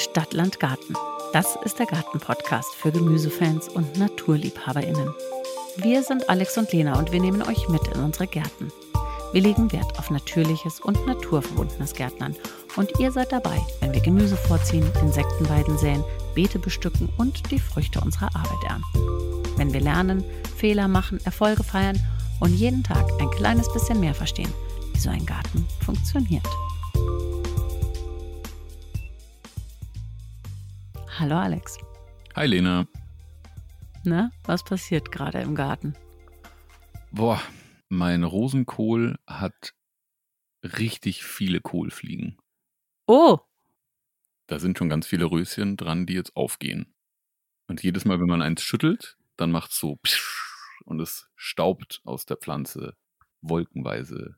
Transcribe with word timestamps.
Stadtland 0.00 0.58
Garten. 0.58 0.94
Das 1.34 1.56
ist 1.62 1.78
der 1.78 1.84
Garten-Podcast 1.84 2.74
für 2.74 2.90
Gemüsefans 2.90 3.68
und 3.68 3.98
NaturliebhaberInnen. 3.98 5.12
Wir 5.76 6.02
sind 6.02 6.26
Alex 6.30 6.56
und 6.56 6.72
Lena 6.72 6.98
und 6.98 7.12
wir 7.12 7.20
nehmen 7.20 7.42
euch 7.42 7.68
mit 7.68 7.86
in 7.88 8.00
unsere 8.00 8.26
Gärten. 8.26 8.72
Wir 9.32 9.42
legen 9.42 9.70
Wert 9.72 9.98
auf 9.98 10.10
natürliches 10.10 10.80
und 10.80 11.06
naturverbundenes 11.06 11.92
Gärtnern 11.92 12.34
und 12.76 12.98
ihr 12.98 13.12
seid 13.12 13.30
dabei, 13.30 13.60
wenn 13.80 13.92
wir 13.92 14.00
Gemüse 14.00 14.36
vorziehen, 14.36 14.90
Insektenweiden 15.02 15.76
säen, 15.76 16.02
Beete 16.34 16.58
bestücken 16.58 17.10
und 17.18 17.50
die 17.50 17.60
Früchte 17.60 18.00
unserer 18.00 18.34
Arbeit 18.34 18.64
ernten. 18.70 19.42
Wenn 19.56 19.74
wir 19.74 19.80
lernen, 19.80 20.24
Fehler 20.56 20.88
machen, 20.88 21.20
Erfolge 21.24 21.62
feiern 21.62 22.00
und 22.40 22.54
jeden 22.54 22.82
Tag 22.82 23.06
ein 23.20 23.30
kleines 23.30 23.70
bisschen 23.70 24.00
mehr 24.00 24.14
verstehen, 24.14 24.52
wie 24.94 24.98
so 24.98 25.10
ein 25.10 25.26
Garten 25.26 25.66
funktioniert. 25.84 26.46
Hallo 31.20 31.36
Alex. 31.36 31.76
Hi 32.34 32.46
Lena. 32.46 32.86
Na, 34.04 34.30
was 34.44 34.64
passiert 34.64 35.12
gerade 35.12 35.40
im 35.42 35.54
Garten? 35.54 35.94
Boah, 37.12 37.42
mein 37.90 38.24
Rosenkohl 38.24 39.18
hat 39.26 39.74
richtig 40.62 41.22
viele 41.22 41.60
Kohlfliegen. 41.60 42.38
Oh, 43.06 43.38
Da 44.46 44.58
sind 44.58 44.78
schon 44.78 44.88
ganz 44.88 45.06
viele 45.06 45.26
Röschen 45.30 45.76
dran, 45.76 46.06
die 46.06 46.14
jetzt 46.14 46.34
aufgehen. 46.36 46.94
Und 47.68 47.82
jedes 47.82 48.06
Mal, 48.06 48.18
wenn 48.18 48.26
man 48.28 48.40
eins 48.40 48.62
schüttelt, 48.62 49.18
dann 49.36 49.50
macht 49.50 49.72
es 49.72 49.78
so 49.78 49.98
und 50.86 51.00
es 51.00 51.28
staubt 51.36 52.00
aus 52.04 52.24
der 52.24 52.38
Pflanze 52.38 52.96
wolkenweise 53.42 54.36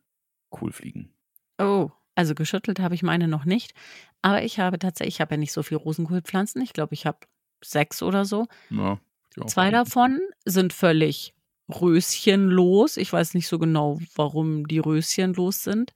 Kohlfliegen. 0.50 1.14
oh. 1.58 1.92
Also 2.14 2.34
geschüttelt 2.34 2.80
habe 2.80 2.94
ich 2.94 3.02
meine 3.02 3.28
noch 3.28 3.44
nicht. 3.44 3.72
Aber 4.20 4.42
ich 4.42 4.58
habe 4.58 4.78
tatsächlich, 4.78 5.16
ich 5.16 5.20
habe 5.20 5.34
ja 5.34 5.38
nicht 5.38 5.52
so 5.52 5.62
viel 5.62 5.78
Rosenkohlpflanzen. 5.78 6.60
Ich 6.62 6.72
glaube, 6.72 6.94
ich 6.94 7.06
habe 7.06 7.18
sechs 7.64 8.02
oder 8.02 8.24
so. 8.24 8.46
Ja, 8.70 8.98
ich 9.34 9.42
auch. 9.42 9.46
Zwei 9.46 9.70
davon 9.70 10.20
sind 10.44 10.72
völlig 10.72 11.34
röschenlos. 11.68 12.96
Ich 12.96 13.12
weiß 13.12 13.34
nicht 13.34 13.48
so 13.48 13.58
genau, 13.58 13.98
warum 14.14 14.66
die 14.66 14.78
röschenlos 14.78 15.62
sind. 15.62 15.92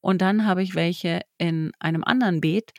Und 0.00 0.20
dann 0.20 0.46
habe 0.46 0.62
ich 0.62 0.74
welche 0.74 1.20
in 1.38 1.72
einem 1.78 2.04
anderen 2.04 2.40
Beet, 2.40 2.72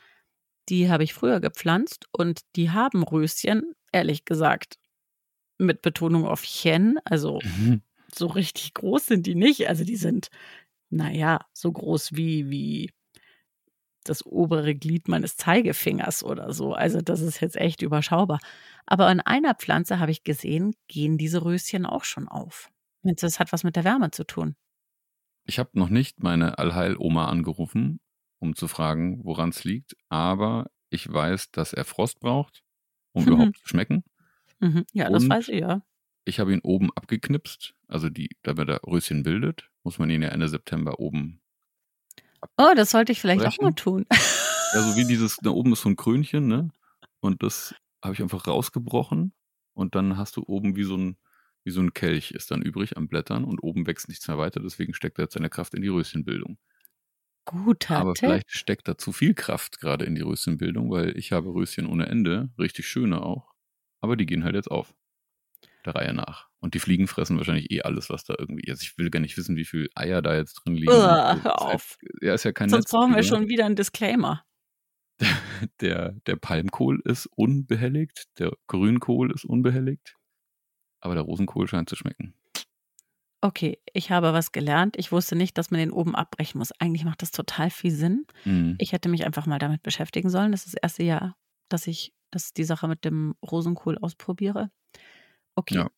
die 0.68 0.88
habe 0.90 1.04
ich 1.04 1.14
früher 1.14 1.40
gepflanzt 1.40 2.06
und 2.12 2.40
die 2.56 2.70
haben 2.70 3.02
Röschen, 3.02 3.74
ehrlich 3.92 4.24
gesagt, 4.24 4.76
mit 5.58 5.82
Betonung 5.82 6.26
auf 6.26 6.42
Chen. 6.42 6.98
Also 7.04 7.40
Mhm. 7.42 7.82
so 8.14 8.26
richtig 8.26 8.74
groß 8.74 9.06
sind 9.06 9.26
die 9.26 9.34
nicht. 9.34 9.68
Also 9.68 9.84
die 9.84 9.96
sind, 9.96 10.28
naja, 10.90 11.40
so 11.52 11.72
groß 11.72 12.14
wie, 12.14 12.50
wie 12.50 12.92
das 14.04 14.24
obere 14.24 14.74
Glied 14.76 15.08
meines 15.08 15.36
Zeigefingers 15.36 16.22
oder 16.22 16.52
so. 16.52 16.74
Also 16.74 17.00
das 17.00 17.20
ist 17.20 17.40
jetzt 17.40 17.56
echt 17.56 17.82
überschaubar. 17.82 18.38
Aber 18.86 19.06
an 19.06 19.20
einer 19.20 19.54
Pflanze 19.54 19.98
habe 19.98 20.12
ich 20.12 20.22
gesehen, 20.22 20.74
gehen 20.86 21.18
diese 21.18 21.44
Röschen 21.44 21.86
auch 21.86 22.04
schon 22.04 22.28
auf. 22.28 22.70
Das 23.02 23.40
hat 23.40 23.52
was 23.52 23.64
mit 23.64 23.74
der 23.76 23.84
Wärme 23.84 24.10
zu 24.12 24.24
tun. 24.24 24.54
Ich 25.44 25.58
habe 25.58 25.70
noch 25.74 25.88
nicht 25.88 26.22
meine 26.22 26.58
Allheil-Oma 26.58 27.26
angerufen, 27.28 28.00
um 28.38 28.54
zu 28.54 28.68
fragen, 28.68 29.24
woran 29.24 29.48
es 29.50 29.64
liegt, 29.64 29.96
aber 30.08 30.70
ich 30.90 31.12
weiß, 31.12 31.50
dass 31.50 31.72
er 31.72 31.84
Frost 31.84 32.20
braucht, 32.20 32.62
um 33.12 33.24
Mhm. 33.24 33.28
überhaupt 33.32 33.58
zu 33.58 33.68
schmecken. 33.68 34.04
Mhm. 34.60 34.84
Ja, 34.92 35.10
das 35.10 35.24
Und- 35.24 35.30
weiß 35.30 35.48
ich 35.48 35.60
ja. 35.60 35.82
Ich 36.26 36.40
habe 36.40 36.52
ihn 36.52 36.60
oben 36.60 36.92
abgeknipst, 36.94 37.74
also 37.88 38.10
die, 38.10 38.28
damit 38.42 38.68
er 38.68 38.82
Röschen 38.86 39.22
bildet, 39.22 39.70
muss 39.82 39.98
man 39.98 40.10
ihn 40.10 40.20
ja 40.22 40.28
Ende 40.28 40.48
September 40.48 41.00
oben. 41.00 41.40
Oh, 42.58 42.72
das 42.76 42.90
sollte 42.90 43.12
ich 43.12 43.20
vielleicht 43.20 43.46
auch 43.46 43.56
Brechen? 43.56 43.64
mal 43.64 43.72
tun. 43.74 44.06
Ja, 44.72 44.82
so 44.82 44.96
wie 44.96 45.04
dieses, 45.06 45.40
da 45.40 45.50
oben 45.50 45.72
ist 45.72 45.82
so 45.82 45.88
ein 45.88 45.96
Krönchen, 45.96 46.46
ne? 46.48 46.70
Und 47.20 47.42
das 47.42 47.74
habe 48.02 48.14
ich 48.14 48.22
einfach 48.22 48.46
rausgebrochen 48.46 49.32
und 49.74 49.94
dann 49.94 50.16
hast 50.16 50.36
du 50.36 50.44
oben 50.46 50.76
wie 50.76 50.84
so 50.84 50.96
ein, 50.96 51.18
wie 51.64 51.70
so 51.70 51.80
ein 51.80 51.94
Kelch 51.94 52.32
ist 52.32 52.50
dann 52.50 52.62
übrig 52.62 52.96
an 52.96 53.08
Blättern 53.08 53.44
und 53.44 53.60
oben 53.62 53.86
wächst 53.86 54.08
nichts 54.08 54.28
mehr 54.28 54.38
weiter, 54.38 54.60
deswegen 54.60 54.94
steckt 54.94 55.18
er 55.18 55.24
jetzt 55.24 55.34
seine 55.34 55.50
Kraft 55.50 55.74
in 55.74 55.82
die 55.82 55.88
Röschenbildung. 55.88 56.58
Guter 57.46 57.96
Aber 57.98 58.12
Tipp. 58.12 58.18
vielleicht 58.20 58.52
steckt 58.52 58.86
da 58.88 58.96
zu 58.98 59.10
viel 59.12 59.34
Kraft 59.34 59.80
gerade 59.80 60.04
in 60.04 60.14
die 60.14 60.20
Röschenbildung, 60.22 60.90
weil 60.90 61.16
ich 61.16 61.32
habe 61.32 61.52
Röschen 61.52 61.86
ohne 61.86 62.06
Ende, 62.06 62.50
richtig 62.58 62.86
schöne 62.86 63.22
auch, 63.22 63.54
aber 64.00 64.16
die 64.16 64.26
gehen 64.26 64.44
halt 64.44 64.54
jetzt 64.54 64.70
auf. 64.70 64.94
Der 65.86 65.94
Reihe 65.94 66.12
nach. 66.12 66.48
Und 66.58 66.74
die 66.74 66.80
Fliegen 66.80 67.06
fressen 67.06 67.36
wahrscheinlich 67.38 67.70
eh 67.70 67.82
alles, 67.82 68.10
was 68.10 68.24
da 68.24 68.34
irgendwie. 68.38 68.68
Also 68.70 68.82
ich 68.82 68.98
will 68.98 69.08
gar 69.08 69.20
nicht 69.20 69.36
wissen, 69.36 69.56
wie 69.56 69.64
viel 69.64 69.88
Eier 69.94 70.20
da 70.20 70.34
jetzt 70.34 70.54
drin 70.54 70.74
liegen. 70.74 70.90
Uah, 70.92 70.96
Also, 71.30 71.44
hör 71.44 71.54
ist 71.54 71.60
halt- 71.60 71.74
auf. 71.74 71.98
Ja, 72.20 72.34
ist 72.34 72.44
ja 72.44 72.52
kein 72.52 72.68
Sonst 72.68 72.90
brauchen 72.90 73.14
wir 73.14 73.22
schon 73.22 73.48
wieder 73.48 73.64
einen 73.66 73.76
Disclaimer. 73.76 74.44
Der, 75.80 76.12
der 76.26 76.36
Palmkohl 76.36 77.00
ist 77.06 77.26
unbehelligt, 77.34 78.24
der 78.38 78.52
Grünkohl 78.66 79.32
ist 79.32 79.46
unbehelligt, 79.46 80.14
aber 81.00 81.14
der 81.14 81.22
Rosenkohl 81.22 81.66
scheint 81.66 81.88
zu 81.88 81.96
schmecken. 81.96 82.34
Okay, 83.40 83.78
ich 83.94 84.10
habe 84.10 84.32
was 84.34 84.52
gelernt. 84.52 84.96
Ich 84.98 85.12
wusste 85.12 85.36
nicht, 85.36 85.56
dass 85.56 85.70
man 85.70 85.80
den 85.80 85.90
oben 85.92 86.14
abbrechen 86.14 86.58
muss. 86.58 86.72
Eigentlich 86.80 87.04
macht 87.04 87.22
das 87.22 87.30
total 87.30 87.70
viel 87.70 87.90
Sinn. 87.92 88.26
Mhm. 88.44 88.74
Ich 88.78 88.92
hätte 88.92 89.08
mich 89.08 89.24
einfach 89.24 89.46
mal 89.46 89.58
damit 89.58 89.82
beschäftigen 89.82 90.28
sollen. 90.28 90.52
Das 90.52 90.66
ist 90.66 90.74
das 90.74 90.82
erste 90.82 91.04
Jahr, 91.04 91.36
dass 91.70 91.86
ich 91.86 92.12
dass 92.32 92.52
die 92.52 92.64
Sache 92.64 92.88
mit 92.88 93.04
dem 93.04 93.34
Rosenkohl 93.40 93.96
ausprobiere. 93.98 94.70
Okay, 95.56 95.74
Ja. 95.76 95.90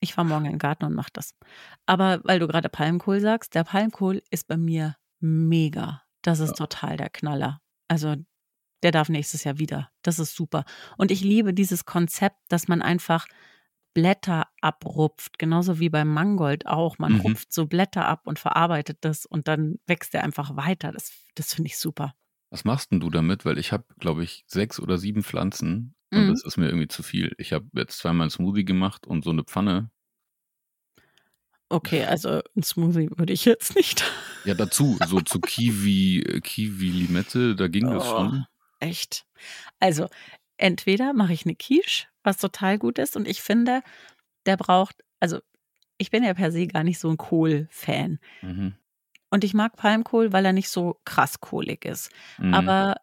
ich 0.00 0.14
fahre 0.14 0.26
morgen 0.28 0.44
in 0.44 0.52
den 0.52 0.58
Garten 0.58 0.84
und 0.84 0.94
mache 0.94 1.10
das. 1.12 1.34
Aber 1.86 2.20
weil 2.24 2.38
du 2.38 2.46
gerade 2.46 2.68
Palmkohl 2.68 3.20
sagst, 3.20 3.54
der 3.54 3.64
Palmkohl 3.64 4.22
ist 4.30 4.46
bei 4.46 4.56
mir 4.56 4.96
mega. 5.20 6.02
Das 6.22 6.38
ist 6.40 6.56
total 6.56 6.96
der 6.96 7.08
Knaller. 7.10 7.60
Also 7.88 8.14
der 8.82 8.90
darf 8.92 9.08
nächstes 9.08 9.42
Jahr 9.44 9.58
wieder. 9.58 9.90
Das 10.02 10.18
ist 10.18 10.34
super. 10.36 10.64
Und 10.98 11.10
ich 11.10 11.22
liebe 11.22 11.54
dieses 11.54 11.84
Konzept, 11.86 12.36
dass 12.48 12.68
man 12.68 12.82
einfach 12.82 13.26
Blätter 13.94 14.46
abrupft, 14.60 15.38
genauso 15.38 15.78
wie 15.80 15.88
beim 15.88 16.12
Mangold 16.12 16.66
auch. 16.66 16.98
Man 16.98 17.14
Mhm. 17.14 17.20
rupft 17.20 17.52
so 17.52 17.66
Blätter 17.66 18.06
ab 18.06 18.26
und 18.26 18.38
verarbeitet 18.38 18.98
das 19.00 19.24
und 19.24 19.48
dann 19.48 19.78
wächst 19.86 20.14
er 20.14 20.22
einfach 20.22 20.54
weiter. 20.56 20.92
Das, 20.92 21.12
das 21.34 21.54
finde 21.54 21.68
ich 21.68 21.78
super. 21.78 22.14
Was 22.50 22.64
machst 22.64 22.92
denn 22.92 23.00
du 23.00 23.08
damit? 23.08 23.44
Weil 23.46 23.56
ich 23.58 23.72
habe, 23.72 23.84
glaube 23.98 24.22
ich, 24.22 24.44
sechs 24.46 24.78
oder 24.78 24.98
sieben 24.98 25.22
Pflanzen 25.22 25.94
und 26.12 26.26
Mhm. 26.26 26.30
das 26.30 26.44
ist 26.44 26.56
mir 26.56 26.66
irgendwie 26.66 26.88
zu 26.88 27.02
viel. 27.02 27.34
Ich 27.38 27.52
habe 27.52 27.66
jetzt 27.74 27.98
zweimal 27.98 28.24
einen 28.24 28.30
Smoothie 28.30 28.64
gemacht 28.64 29.06
und 29.06 29.24
so 29.24 29.30
eine 29.30 29.44
Pfanne. 29.44 29.90
Okay, 31.70 32.04
also 32.04 32.42
ein 32.56 32.62
Smoothie 32.62 33.08
würde 33.16 33.32
ich 33.32 33.44
jetzt 33.44 33.74
nicht. 33.74 34.04
Ja, 34.44 34.54
dazu, 34.54 34.96
so 35.08 35.20
zu 35.20 35.40
Kiwi, 35.40 36.20
äh, 36.22 36.40
Kiwi-Limette, 36.40 37.56
da 37.56 37.66
ging 37.66 37.90
das 37.90 38.04
Oh. 38.06 38.10
schon. 38.18 38.46
Echt. 38.78 39.26
Also, 39.80 40.08
entweder 40.58 41.12
mache 41.12 41.32
ich 41.32 41.44
eine 41.44 41.56
Quiche, 41.56 42.06
was 42.22 42.38
total 42.38 42.78
gut 42.78 42.98
ist, 42.98 43.16
und 43.16 43.26
ich 43.26 43.42
finde, 43.42 43.82
der 44.46 44.56
braucht, 44.56 45.02
also 45.20 45.40
ich 45.98 46.10
bin 46.10 46.22
ja 46.24 46.34
per 46.34 46.52
se 46.52 46.66
gar 46.68 46.84
nicht 46.84 47.00
so 47.00 47.10
ein 47.10 47.16
Kohl-Fan. 47.16 48.20
Mhm. 48.42 48.74
Und 49.30 49.44
ich 49.44 49.54
mag 49.54 49.76
Palmkohl, 49.76 50.32
weil 50.32 50.44
er 50.46 50.52
nicht 50.52 50.68
so 50.70 51.00
krass 51.04 51.40
kohlig 51.40 51.84
ist. 51.84 52.10
Mhm. 52.38 52.54
Aber 52.54 52.96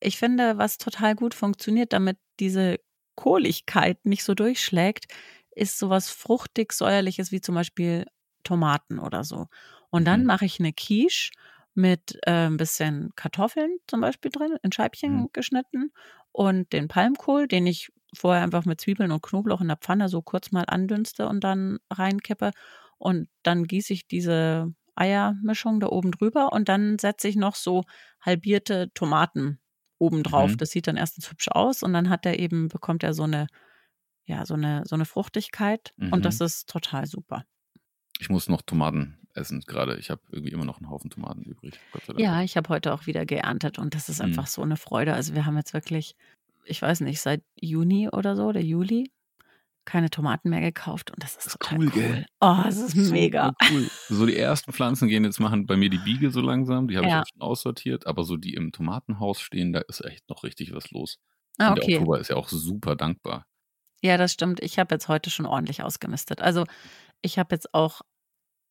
ich 0.00 0.18
finde, 0.18 0.58
was 0.58 0.78
total 0.78 1.14
gut 1.14 1.34
funktioniert, 1.34 1.92
damit 1.92 2.18
diese 2.40 2.78
Kohligkeit 3.16 4.04
nicht 4.06 4.24
so 4.24 4.34
durchschlägt, 4.34 5.06
ist 5.50 5.78
sowas 5.78 6.10
fruchtig 6.10 6.72
säuerliches 6.72 7.32
wie 7.32 7.40
zum 7.40 7.54
Beispiel 7.56 8.06
Tomaten 8.44 8.98
oder 8.98 9.24
so. 9.24 9.46
Und 9.90 10.04
dann 10.04 10.24
Mhm. 10.24 10.26
mache 10.26 10.44
ich 10.44 10.60
eine 10.60 10.72
Quiche 10.72 11.30
mit 11.74 12.18
äh, 12.26 12.46
ein 12.46 12.56
bisschen 12.56 13.10
Kartoffeln 13.16 13.78
zum 13.86 14.00
Beispiel 14.00 14.30
drin, 14.30 14.56
in 14.62 14.72
Scheibchen 14.72 15.26
Mhm. 15.26 15.28
geschnitten 15.32 15.92
und 16.32 16.72
den 16.72 16.88
Palmkohl, 16.88 17.46
den 17.48 17.66
ich 17.66 17.90
vorher 18.16 18.42
einfach 18.42 18.64
mit 18.64 18.80
Zwiebeln 18.80 19.12
und 19.12 19.22
Knoblauch 19.22 19.60
in 19.60 19.68
der 19.68 19.76
Pfanne 19.76 20.08
so 20.08 20.22
kurz 20.22 20.50
mal 20.52 20.64
andünste 20.66 21.28
und 21.28 21.44
dann 21.44 21.78
reinkippe. 21.90 22.52
Und 22.98 23.28
dann 23.42 23.64
gieße 23.64 23.92
ich 23.92 24.06
diese 24.08 24.72
Eiermischung 24.94 25.78
da 25.80 25.88
oben 25.88 26.10
drüber 26.12 26.52
und 26.52 26.68
dann 26.68 26.98
setze 26.98 27.28
ich 27.28 27.36
noch 27.36 27.54
so 27.54 27.84
halbierte 28.20 28.90
Tomaten 28.94 29.60
oben 29.98 30.22
drauf. 30.22 30.52
Mhm. 30.52 30.56
Das 30.58 30.70
sieht 30.70 30.86
dann 30.86 30.96
erstens 30.96 31.30
hübsch 31.30 31.48
aus 31.48 31.82
und 31.82 31.92
dann 31.92 32.08
hat 32.08 32.24
er 32.26 32.38
eben, 32.38 32.68
bekommt 32.68 33.02
er 33.02 33.14
so 33.14 33.24
eine, 33.24 33.46
ja, 34.26 34.44
so 34.46 34.54
eine, 34.54 34.82
so 34.86 34.94
eine 34.94 35.04
Fruchtigkeit 35.04 35.92
Mhm. 35.96 36.12
und 36.12 36.24
das 36.24 36.40
ist 36.40 36.68
total 36.68 37.06
super. 37.06 37.44
Ich 38.20 38.28
muss 38.30 38.48
noch 38.48 38.62
Tomaten 38.62 39.18
essen 39.34 39.60
gerade. 39.60 39.96
Ich 39.98 40.10
habe 40.10 40.20
irgendwie 40.30 40.52
immer 40.52 40.64
noch 40.64 40.78
einen 40.78 40.90
Haufen 40.90 41.10
Tomaten 41.10 41.42
übrig. 41.44 41.78
Gott 41.92 42.02
sei 42.04 42.12
Dank. 42.14 42.20
Ja, 42.20 42.42
ich 42.42 42.56
habe 42.56 42.68
heute 42.68 42.92
auch 42.92 43.06
wieder 43.06 43.24
geerntet 43.26 43.78
und 43.78 43.94
das 43.94 44.08
ist 44.08 44.18
Mhm. 44.18 44.26
einfach 44.26 44.46
so 44.48 44.62
eine 44.62 44.76
Freude. 44.76 45.14
Also 45.14 45.34
wir 45.34 45.46
haben 45.46 45.56
jetzt 45.56 45.72
wirklich, 45.74 46.16
ich 46.64 46.82
weiß 46.82 47.00
nicht, 47.02 47.20
seit 47.20 47.42
Juni 47.60 48.08
oder 48.08 48.34
so, 48.36 48.50
der 48.52 48.64
Juli, 48.64 49.10
keine 49.88 50.10
Tomaten 50.10 50.50
mehr 50.50 50.60
gekauft 50.60 51.10
und 51.10 51.22
das 51.22 51.30
ist, 51.30 51.46
Das 51.46 51.46
ist 51.54 51.60
total 51.60 51.78
cool, 51.78 51.86
cool. 51.86 52.02
gell? 52.02 52.26
Oh, 52.40 52.56
es 52.68 52.76
ist 52.76 52.92
Super 52.92 53.10
mega. 53.10 53.52
Cool. 53.70 53.88
So 54.08 54.26
die 54.26 54.36
ersten 54.36 54.72
Pflanzen 54.72 55.08
gehen 55.08 55.24
jetzt 55.24 55.40
machen 55.40 55.66
bei 55.66 55.76
mir 55.76 55.90
die 55.90 55.98
Biege 55.98 56.30
so 56.30 56.40
langsam. 56.40 56.88
Die 56.88 56.96
habe 56.96 57.08
Ja. 57.08 57.16
ich 57.18 57.22
auch 57.22 57.28
schon 57.32 57.42
aussortiert. 57.42 58.06
Aber 58.06 58.24
so 58.24 58.36
die 58.36 58.54
im 58.54 58.70
Tomatenhaus 58.72 59.40
stehen, 59.40 59.72
da 59.72 59.80
ist 59.88 60.04
echt 60.04 60.28
noch 60.28 60.44
richtig 60.44 60.72
was 60.74 60.90
los. 60.90 61.18
Ah, 61.58 61.70
Und 61.70 61.78
der 61.78 61.84
okay. 61.84 61.96
Oktober 61.96 62.20
ist 62.20 62.28
ja 62.28 62.36
auch 62.36 62.48
super 62.48 62.94
dankbar. 62.96 63.44
Ja, 64.02 64.16
das 64.16 64.32
stimmt. 64.32 64.62
Ich 64.62 64.78
habe 64.78 64.94
jetzt 64.94 65.08
heute 65.08 65.30
schon 65.30 65.46
ordentlich 65.46 65.82
ausgemistet. 65.82 66.40
Also 66.40 66.64
ich 67.22 67.38
habe 67.38 67.54
jetzt 67.54 67.74
auch 67.74 68.02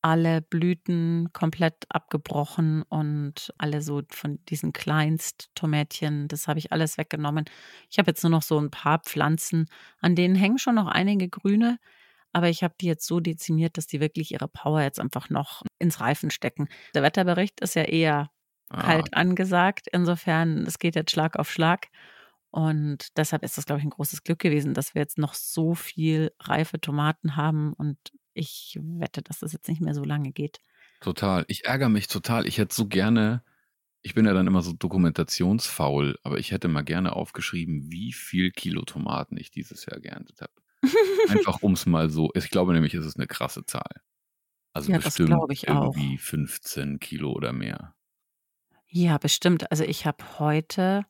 alle 0.02 0.42
Blüten 0.42 1.30
komplett 1.34 1.86
abgebrochen 1.90 2.84
und 2.84 3.54
alle 3.58 3.82
so 3.82 4.02
von 4.10 4.40
diesen 4.46 4.74
Kleinsttomätchen, 4.74 6.28
das 6.28 6.48
habe 6.48 6.60
ich 6.60 6.72
alles 6.72 6.98
weggenommen. 6.98 7.46
Ich 7.90 7.98
habe 7.98 8.12
jetzt 8.12 8.24
nur 8.24 8.30
noch 8.30 8.44
so 8.44 8.60
ein 8.60 8.72
paar 8.72 9.00
Pflanzen, 9.00 9.68
an 10.00 10.16
denen 10.16 10.36
hängen 10.36 10.60
schon 10.60 10.76
noch 10.76 10.88
einige 10.88 11.30
grüne, 11.30 11.78
aber 12.34 12.50
ich 12.50 12.64
habe 12.64 12.76
die 12.80 12.86
jetzt 12.86 13.08
so 13.08 13.20
dezimiert, 13.20 13.78
dass 13.78 13.88
die 13.88 14.00
wirklich 14.00 14.32
ihre 14.32 14.48
Power 14.48 14.82
jetzt 14.82 15.00
einfach 15.00 15.30
noch 15.30 15.64
ins 15.80 16.00
Reifen 16.00 16.30
stecken. 16.30 16.68
Der 16.94 17.04
Wetterbericht 17.04 17.60
ist 17.62 17.76
ja 17.76 17.84
eher 17.84 18.30
ah. 18.70 18.82
kalt 18.82 19.14
angesagt, 19.14 19.88
insofern 19.92 20.66
es 20.68 20.80
geht 20.80 20.96
jetzt 20.96 21.12
Schlag 21.12 21.38
auf 21.38 21.52
Schlag. 21.52 21.88
Und 22.50 23.18
deshalb 23.18 23.44
ist 23.44 23.58
das, 23.58 23.66
glaube 23.66 23.80
ich, 23.80 23.86
ein 23.86 23.92
großes 23.92 24.24
Glück 24.24 24.40
gewesen, 24.40 24.74
dass 24.74 24.96
wir 24.96 25.02
jetzt 25.02 25.18
noch 25.18 25.34
so 25.34 25.76
viel 25.76 26.32
reife 26.40 26.80
Tomaten 26.80 27.36
haben 27.36 27.74
und 27.74 27.98
ich 28.38 28.78
wette, 28.82 29.22
dass 29.22 29.40
das 29.40 29.54
jetzt 29.54 29.68
nicht 29.68 29.82
mehr 29.82 29.94
so 29.94 30.04
lange 30.04 30.32
geht. 30.32 30.60
Total. 31.02 31.46
Ich 31.48 31.66
ärgere 31.66 31.90
mich 31.90 32.08
total. 32.08 32.48
Ich 32.48 32.58
hätte 32.58 32.74
so 32.74 32.88
gerne, 32.88 33.44
ich 34.02 34.14
bin 34.14 34.26
ja 34.26 34.34
dann 34.34 34.48
immer 34.48 34.62
so 34.62 34.74
dokumentationsfaul, 34.74 36.18
aber 36.24 36.38
ich 36.40 36.52
hätte 36.52 36.68
mal 36.68 36.84
gerne 36.84 37.14
aufgeschrieben, 37.14 37.92
wie 37.92 38.14
viel 38.14 38.52
Kilo 38.52 38.84
Tomaten 38.84 39.38
ich 39.38 39.52
dieses 39.52 39.86
Jahr 39.86 40.00
geerntet 40.00 40.42
habe. 40.42 40.54
Einfach 41.30 41.62
um 41.62 41.74
es 41.74 41.86
mal 41.86 42.10
so, 42.10 42.32
ich 42.36 42.50
glaube 42.50 42.74
nämlich, 42.74 42.94
es 42.94 43.06
ist 43.06 43.18
eine 43.18 43.28
krasse 43.28 43.66
Zahl. 43.66 44.02
Also 44.74 44.92
ja, 44.92 45.00
bestimmt 45.00 45.30
irgendwie 45.30 45.70
auch. 45.70 45.96
15 46.20 47.00
Kilo 47.00 47.32
oder 47.32 47.52
mehr. 47.52 47.96
Ja, 48.88 49.18
bestimmt. 49.18 49.72
Also 49.72 49.84
ich 49.84 50.06
habe 50.06 50.40
heute 50.40 51.06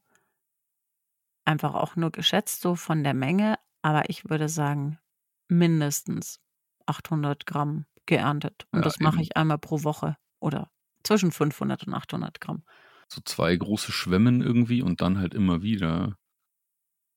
einfach 1.45 1.73
auch 1.75 1.95
nur 1.95 2.11
geschätzt, 2.11 2.61
so 2.61 2.75
von 2.75 3.03
der 3.03 3.13
Menge, 3.13 3.59
aber 3.81 4.09
ich 4.09 4.29
würde 4.29 4.49
sagen, 4.49 4.99
mindestens 5.47 6.41
800 6.87 7.45
Gramm 7.45 7.85
geerntet. 8.05 8.67
Und 8.71 8.79
ja, 8.79 8.83
das 8.83 8.99
mache 8.99 9.21
ich 9.21 9.37
einmal 9.37 9.57
pro 9.57 9.83
Woche 9.83 10.17
oder 10.39 10.71
zwischen 11.03 11.31
500 11.31 11.87
und 11.87 11.93
800 11.93 12.41
Gramm. 12.41 12.63
So 13.07 13.21
zwei 13.21 13.55
große 13.55 13.91
Schwämmen 13.91 14.41
irgendwie 14.41 14.81
und 14.81 15.01
dann 15.01 15.17
halt 15.19 15.33
immer 15.33 15.61
wieder. 15.61 16.17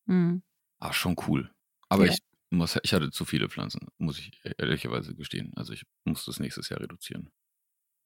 Mhm. 0.07 0.43
Ah, 0.79 0.93
schon 0.93 1.17
cool. 1.27 1.51
Aber 1.89 2.07
ja. 2.07 2.13
ich 2.13 2.19
muss, 2.51 2.79
ich 2.83 2.93
hatte 2.93 3.11
zu 3.11 3.25
viele 3.25 3.49
Pflanzen, 3.49 3.89
muss 3.99 4.19
ich 4.19 4.33
e-, 4.45 4.53
ehrlicherweise 4.59 5.15
gestehen. 5.15 5.53
Also 5.57 5.73
ich 5.73 5.85
muss 6.05 6.25
das 6.25 6.41
nächstes 6.41 6.69
Jahr 6.69 6.81
reduzieren. 6.81 7.31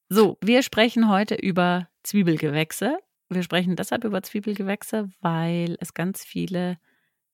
So, 0.09 0.39
wir 0.43 0.63
sprechen 0.63 1.09
heute 1.09 1.35
über 1.35 1.89
Zwiebelgewächse. 2.03 2.99
Wir 3.31 3.43
sprechen 3.43 3.77
deshalb 3.77 4.05
über 4.05 4.23
Zwiebelgewächse, 4.23 5.11
weil 5.21 5.77
es 5.81 5.95
ganz 5.95 6.25
viele 6.25 6.79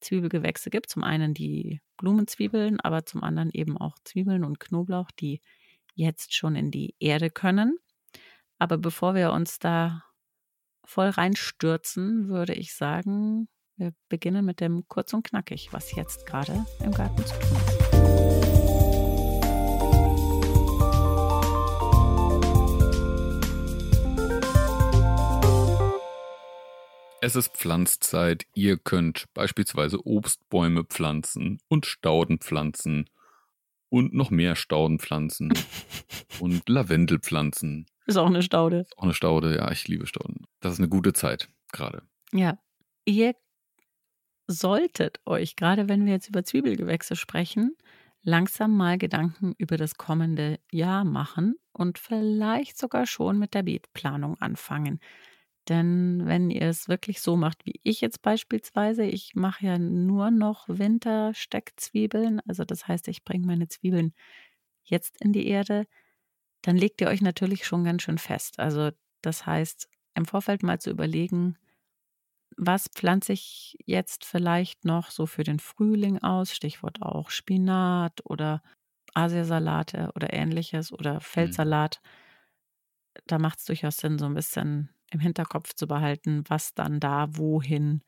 Zwiebelgewächse 0.01 0.71
gibt. 0.71 0.91
Zum 0.91 1.05
einen 1.05 1.35
die 1.35 1.81
Blumenzwiebeln, 1.97 2.81
aber 2.81 3.05
zum 3.07 3.23
anderen 3.23 3.51
eben 3.53 3.77
auch 3.79 3.97
Zwiebeln 4.05 4.45
und 4.45 4.61
Knoblauch, 4.61 5.11
die 5.11 5.41
jetzt 5.95 6.35
schon 6.35 6.57
in 6.57 6.71
die 6.71 6.95
Erde 6.99 7.31
können. 7.31 7.79
Aber 8.59 8.79
bevor 8.79 9.15
wir 9.15 9.33
uns 9.33 9.59
da 9.59 10.05
voll 10.85 11.09
reinstürzen, 11.09 12.29
würde 12.29 12.55
ich 12.55 12.75
sagen, 12.75 13.49
wir 13.77 13.95
beginnen 14.09 14.45
mit 14.45 14.61
dem 14.61 14.87
kurz 14.89 15.15
und 15.15 15.27
knackig, 15.27 15.73
was 15.73 15.95
jetzt 15.95 16.27
gerade 16.27 16.67
im 16.85 16.93
Garten 16.93 17.25
zu 17.25 17.39
tun 17.39 17.57
ist. 17.57 18.60
Es 27.23 27.37
ist 27.37 27.55
Pflanzzeit. 27.55 28.47
Ihr 28.55 28.79
könnt 28.79 29.27
beispielsweise 29.35 30.07
Obstbäume 30.07 30.85
pflanzen 30.85 31.61
und 31.69 31.85
Stauden 31.85 32.39
pflanzen 32.39 33.11
und 33.91 34.15
noch 34.15 34.31
mehr 34.31 34.57
Stauden 34.57 34.99
pflanzen 34.99 35.53
und 36.41 36.67
Lavendel 36.67 37.19
pflanzen. 37.19 37.85
Ist 38.07 38.17
auch 38.17 38.27
eine 38.27 38.43
Staude. 38.43 38.81
Ist 38.81 38.97
auch 38.97 39.03
eine 39.03 39.13
Staude, 39.13 39.55
ja, 39.55 39.71
ich 39.71 39.87
liebe 39.87 40.07
Stauden. 40.07 40.47
Das 40.61 40.73
ist 40.73 40.79
eine 40.79 40.89
gute 40.89 41.13
Zeit 41.13 41.51
gerade. 41.73 42.03
Ja. 42.33 42.59
Ihr 43.05 43.35
solltet 44.47 45.21
euch, 45.27 45.57
gerade 45.57 45.91
wenn 45.91 46.07
wir 46.07 46.15
jetzt 46.15 46.29
über 46.29 46.43
Zwiebelgewächse 46.43 47.17
sprechen, 47.17 47.77
langsam 48.23 48.77
mal 48.77 48.97
Gedanken 48.97 49.55
über 49.59 49.77
das 49.77 49.97
kommende 49.97 50.59
Jahr 50.73 51.05
machen 51.05 51.57
und 51.73 51.99
vielleicht 51.99 52.79
sogar 52.79 53.07
schon 53.07 53.39
mit 53.39 53.53
der 53.53 53.63
Beetplanung 53.63 54.41
anfangen. 54.41 55.01
Denn 55.69 56.23
wenn 56.27 56.51
ihr 56.51 56.67
es 56.67 56.89
wirklich 56.89 57.21
so 57.21 57.37
macht, 57.37 57.65
wie 57.67 57.81
ich 57.83 58.01
jetzt 58.01 58.23
beispielsweise, 58.23 59.05
ich 59.05 59.35
mache 59.35 59.67
ja 59.67 59.79
nur 59.79 60.31
noch 60.31 60.69
Wintersteckzwiebeln, 60.69 62.41
also 62.47 62.65
das 62.65 62.89
heißt, 62.89 63.09
ich 63.09 63.25
bringe 63.25 63.47
meine 63.47 63.69
Zwiebeln 63.69 64.15
jetzt 64.85 65.21
in 65.21 65.33
die 65.33 65.47
Erde, 65.47 65.87
dann 66.63 66.77
legt 66.77 67.01
ihr 67.01 67.09
euch 67.09 67.23
natürlich 67.23 67.67
schon 67.67 67.85
ganz 67.85 68.03
schön 68.03 68.19
fest. 68.19 68.59
Also 68.59 68.91
das 69.23 69.47
heißt, 69.47 69.89
im 70.15 70.25
Vorfeld 70.25 70.63
mal 70.63 70.81
zu 70.81 70.91
überlegen, 70.91 71.57
was 72.57 72.89
pflanze 72.89 73.33
ich 73.33 73.77
jetzt 73.87 74.25
vielleicht 74.25 74.85
noch 74.85 75.11
so 75.11 75.27
für 75.27 75.45
den 75.45 75.59
Frühling 75.59 76.19
aus, 76.19 76.55
Stichwort 76.55 77.01
auch 77.01 77.31
Spinat 77.31 78.21
oder 78.25 78.63
Asiasalate 79.15 80.11
oder 80.15 80.33
ähnliches 80.33 80.93
oder 80.93 81.15
mhm. 81.15 81.21
Feldsalat. 81.21 82.01
Da 83.27 83.39
macht 83.39 83.59
es 83.59 83.65
durchaus 83.65 83.97
Sinn, 83.97 84.19
so 84.19 84.27
ein 84.27 84.35
bisschen 84.35 84.91
im 85.11 85.21
Hinterkopf 85.21 85.75
zu 85.75 85.87
behalten, 85.87 86.45
was 86.49 86.75
dann 86.75 87.01
da 87.01 87.29
wohin 87.37 88.03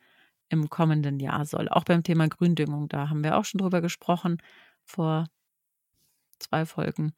im 0.49 0.69
kommenden 0.71 1.19
Jahr 1.19 1.45
soll. 1.47 1.69
Auch 1.69 1.85
beim 1.85 2.03
Thema 2.03 2.29
Gründüngung, 2.29 2.89
da 2.89 3.09
haben 3.09 3.25
wir 3.25 3.37
auch 3.37 3.45
schon 3.45 3.59
drüber 3.59 3.81
gesprochen 3.81 4.39
vor 4.85 5.29
zwei 6.39 6.67
Folgen. 6.67 7.13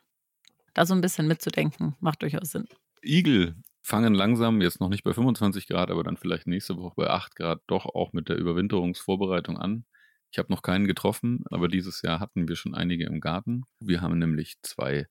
Da 0.73 0.87
so 0.87 0.95
ein 0.95 1.01
bisschen 1.01 1.27
mitzudenken, 1.27 1.97
macht 2.01 2.23
durchaus 2.23 2.53
Sinn. 2.53 2.67
Igel 3.03 3.57
fangen 3.83 4.15
langsam, 4.15 4.61
jetzt 4.61 4.81
noch 4.81 4.89
nicht 4.89 5.05
bei 5.05 5.13
25 5.13 5.69
Grad, 5.69 5.91
aber 5.91 6.05
dann 6.05 6.17
vielleicht 6.17 6.47
nächste 6.47 6.77
Woche 6.79 6.95
bei 6.97 7.11
8 7.11 7.37
Grad, 7.37 7.63
doch 7.67 7.87
auch 7.87 8.13
mit 8.13 8.29
der 8.29 8.37
Überwinterungsvorbereitung 8.37 9.59
an. 9.59 9.85
Ich 10.31 10.39
habe 10.39 10.53
noch 10.53 10.63
keinen 10.63 10.87
getroffen, 10.87 11.45
aber 11.51 11.69
dieses 11.69 12.03
Jahr 12.03 12.19
hatten 12.19 12.49
wir 12.49 12.57
schon 12.57 12.75
einige 12.75 13.07
im 13.07 13.21
Garten. 13.21 13.65
Wir 13.79 14.01
haben 14.01 14.19
nämlich 14.19 14.57
zwei 14.63 15.07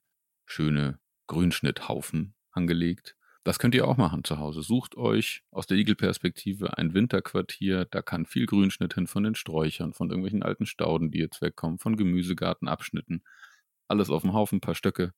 schöne 0.45 0.99
Grünschnitthaufen 1.27 2.35
angelegt 2.51 3.15
das 3.43 3.59
könnt 3.59 3.75
ihr 3.75 3.87
auch 3.87 3.97
machen 3.97 4.23
zu 4.23 4.39
Hause. 4.39 4.61
Sucht 4.61 4.95
euch 4.95 5.43
aus 5.51 5.67
der 5.67 5.77
Igelperspektive 5.77 6.77
ein 6.77 6.93
Winterquartier. 6.93 7.85
Da 7.85 8.01
kann 8.01 8.25
viel 8.25 8.45
Grünschnitt 8.45 8.93
hin 8.93 9.07
von 9.07 9.23
den 9.23 9.35
Sträuchern, 9.35 9.93
von 9.93 10.09
irgendwelchen 10.09 10.43
alten 10.43 10.65
Stauden, 10.65 11.11
die 11.11 11.19
jetzt 11.19 11.41
wegkommen, 11.41 11.77
von 11.77 11.97
Gemüsegartenabschnitten. 11.97 13.23
Alles 13.87 14.09
auf 14.09 14.21
dem 14.21 14.33
Haufen, 14.33 14.57
ein 14.57 14.61
paar 14.61 14.75
Stöcke. 14.75 15.13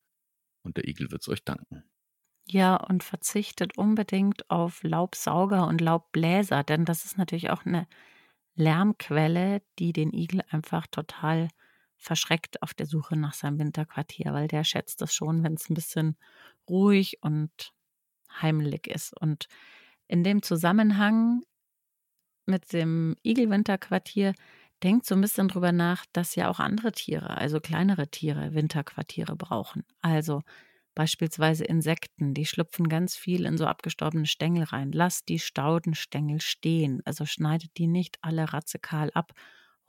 Und 0.63 0.77
der 0.77 0.87
Igel 0.87 1.11
wird 1.11 1.21
es 1.21 1.29
euch 1.29 1.43
danken. 1.43 1.83
Ja, 2.47 2.75
und 2.75 3.03
verzichtet 3.03 3.77
unbedingt 3.77 4.49
auf 4.49 4.83
Laubsauger 4.83 5.67
und 5.67 5.81
Laubbläser, 5.81 6.63
denn 6.63 6.85
das 6.85 7.05
ist 7.05 7.17
natürlich 7.17 7.49
auch 7.49 7.65
eine 7.65 7.87
Lärmquelle, 8.55 9.61
die 9.79 9.93
den 9.93 10.13
Igel 10.13 10.41
einfach 10.49 10.87
total 10.87 11.49
verschreckt 11.97 12.61
auf 12.61 12.73
der 12.73 12.85
Suche 12.85 13.15
nach 13.15 13.33
seinem 13.33 13.59
Winterquartier, 13.59 14.31
weil 14.33 14.47
der 14.47 14.63
schätzt 14.63 15.01
das 15.01 15.13
schon, 15.13 15.43
wenn 15.43 15.53
es 15.55 15.69
ein 15.69 15.73
bisschen 15.73 16.17
ruhig 16.69 17.17
und 17.21 17.73
heimelig 18.41 18.87
ist. 18.87 19.19
Und 19.19 19.47
in 20.07 20.23
dem 20.23 20.41
Zusammenhang 20.41 21.41
mit 22.45 22.73
dem 22.73 23.15
Igelwinterquartier 23.23 24.33
denkt 24.83 25.05
so 25.05 25.15
ein 25.15 25.21
bisschen 25.21 25.47
drüber 25.47 25.71
nach, 25.71 26.05
dass 26.13 26.35
ja 26.35 26.49
auch 26.49 26.59
andere 26.59 26.91
Tiere, 26.91 27.37
also 27.37 27.59
kleinere 27.59 28.07
Tiere, 28.07 28.53
Winterquartiere 28.53 29.35
brauchen. 29.35 29.83
Also 30.01 30.41
beispielsweise 30.93 31.65
Insekten, 31.65 32.33
die 32.33 32.45
schlüpfen 32.45 32.87
ganz 32.87 33.15
viel 33.15 33.45
in 33.45 33.57
so 33.57 33.65
abgestorbene 33.65 34.25
Stängel 34.25 34.63
rein. 34.63 34.91
Lasst 34.91 35.27
die 35.29 35.39
Staudenstängel 35.39 36.41
stehen, 36.41 37.01
also 37.05 37.25
schneidet 37.25 37.71
die 37.77 37.87
nicht 37.87 38.17
alle 38.21 38.53
ratzekal 38.53 39.11
ab, 39.13 39.33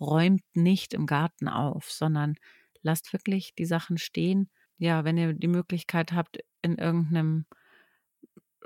räumt 0.00 0.42
nicht 0.54 0.94
im 0.94 1.06
Garten 1.06 1.48
auf, 1.48 1.90
sondern 1.90 2.34
lasst 2.82 3.12
wirklich 3.12 3.54
die 3.54 3.66
Sachen 3.66 3.98
stehen. 3.98 4.50
Ja, 4.78 5.04
wenn 5.04 5.16
ihr 5.16 5.32
die 5.32 5.48
Möglichkeit 5.48 6.12
habt, 6.12 6.38
in 6.62 6.76
irgendeinem 6.76 7.46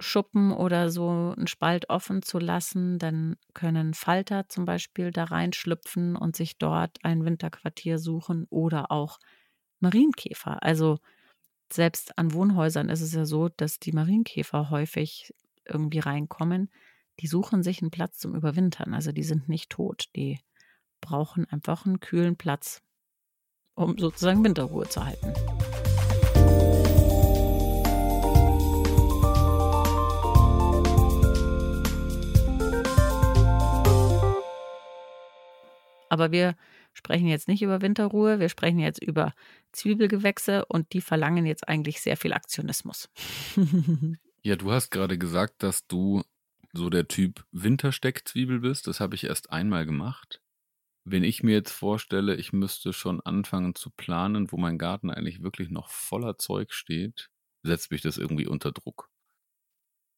Schuppen 0.00 0.52
oder 0.52 0.90
so 0.90 1.34
einen 1.36 1.46
Spalt 1.46 1.88
offen 1.90 2.22
zu 2.22 2.38
lassen, 2.38 2.98
dann 2.98 3.36
können 3.54 3.94
Falter 3.94 4.48
zum 4.48 4.64
Beispiel 4.64 5.10
da 5.10 5.24
reinschlüpfen 5.24 6.16
und 6.16 6.36
sich 6.36 6.58
dort 6.58 6.98
ein 7.02 7.24
Winterquartier 7.24 7.98
suchen 7.98 8.46
oder 8.50 8.90
auch 8.90 9.18
Marienkäfer. 9.80 10.62
Also 10.62 10.98
selbst 11.72 12.18
an 12.18 12.32
Wohnhäusern 12.32 12.88
ist 12.88 13.00
es 13.00 13.14
ja 13.14 13.24
so, 13.24 13.48
dass 13.48 13.78
die 13.78 13.92
Marienkäfer 13.92 14.70
häufig 14.70 15.34
irgendwie 15.64 16.00
reinkommen. 16.00 16.70
Die 17.20 17.26
suchen 17.26 17.62
sich 17.62 17.80
einen 17.80 17.90
Platz 17.90 18.18
zum 18.18 18.34
Überwintern. 18.34 18.94
Also 18.94 19.12
die 19.12 19.22
sind 19.22 19.48
nicht 19.48 19.70
tot. 19.70 20.08
Die 20.16 20.40
brauchen 21.00 21.46
einfach 21.46 21.86
einen 21.86 22.00
kühlen 22.00 22.36
Platz, 22.36 22.82
um 23.74 23.98
sozusagen 23.98 24.44
Winterruhe 24.44 24.88
zu 24.88 25.04
halten. 25.04 25.32
Aber 36.10 36.32
wir 36.32 36.56
sprechen 36.92 37.28
jetzt 37.28 37.48
nicht 37.48 37.62
über 37.62 37.80
Winterruhe, 37.80 38.40
wir 38.40 38.48
sprechen 38.48 38.80
jetzt 38.80 39.02
über 39.02 39.32
Zwiebelgewächse 39.72 40.66
und 40.66 40.92
die 40.92 41.00
verlangen 41.00 41.46
jetzt 41.46 41.66
eigentlich 41.68 42.00
sehr 42.00 42.16
viel 42.16 42.32
Aktionismus. 42.32 43.08
ja, 44.42 44.56
du 44.56 44.72
hast 44.72 44.90
gerade 44.90 45.16
gesagt, 45.16 45.62
dass 45.62 45.86
du 45.86 46.22
so 46.72 46.90
der 46.90 47.08
Typ 47.08 47.46
Wintersteckzwiebel 47.52 48.60
bist. 48.60 48.86
Das 48.86 49.00
habe 49.00 49.14
ich 49.14 49.24
erst 49.24 49.50
einmal 49.50 49.86
gemacht. 49.86 50.42
Wenn 51.04 51.24
ich 51.24 51.42
mir 51.42 51.52
jetzt 51.52 51.72
vorstelle, 51.72 52.36
ich 52.36 52.52
müsste 52.52 52.92
schon 52.92 53.20
anfangen 53.20 53.74
zu 53.74 53.90
planen, 53.90 54.52
wo 54.52 54.56
mein 54.56 54.78
Garten 54.78 55.10
eigentlich 55.10 55.42
wirklich 55.42 55.70
noch 55.70 55.88
voller 55.88 56.38
Zeug 56.38 56.72
steht, 56.72 57.30
setzt 57.62 57.90
mich 57.90 58.02
das 58.02 58.18
irgendwie 58.18 58.46
unter 58.46 58.72
Druck. 58.72 59.08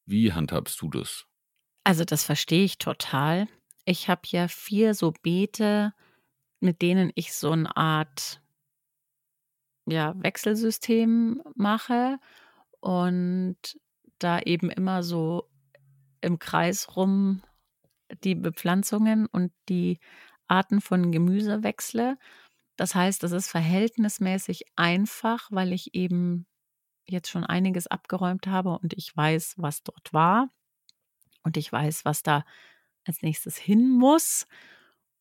Wie 0.07 0.33
handhabst 0.33 0.81
du 0.81 0.89
das? 0.89 1.27
Also 1.85 2.05
das 2.05 2.25
verstehe 2.25 2.65
ich 2.65 2.79
total. 2.79 3.49
Ich 3.85 4.09
habe 4.09 4.23
ja 4.27 4.49
vier 4.49 4.95
so 4.95 5.12
Beete, 5.23 5.93
mit 6.61 6.83
denen 6.83 7.11
ich 7.15 7.33
so 7.33 7.51
eine 7.51 7.77
Art 7.77 8.41
ja, 9.87 10.15
Wechselsystem 10.17 11.43
mache 11.55 12.19
und 12.81 13.57
da 14.19 14.39
eben 14.41 14.71
immer 14.71 15.03
so 15.03 15.49
im 16.21 16.39
Kreis 16.39 16.97
rum 16.97 17.43
die 18.25 18.35
Bepflanzungen 18.35 19.27
und 19.27 19.53
die 19.69 19.99
Arten 20.47 20.81
von 20.81 21.11
Gemüse 21.12 21.62
wechsle. 21.62 22.19
Das 22.77 22.95
heißt, 22.95 23.23
das 23.23 23.33
ist 23.33 23.49
verhältnismäßig 23.49 24.65
einfach, 24.77 25.49
weil 25.51 25.73
ich 25.73 25.95
eben 25.95 26.47
jetzt 27.07 27.31
schon 27.31 27.45
einiges 27.45 27.87
abgeräumt 27.87 28.47
habe 28.47 28.79
und 28.79 28.95
ich 28.95 29.17
weiß, 29.17 29.55
was 29.59 29.83
dort 29.83 30.12
war 30.12 30.49
und 31.43 31.57
ich 31.57 31.73
weiß, 31.73 32.05
was 32.05 32.23
da 32.23 32.45
als 33.04 33.23
nächstes 33.23 33.56
hin 33.56 33.90
muss. 33.90 34.47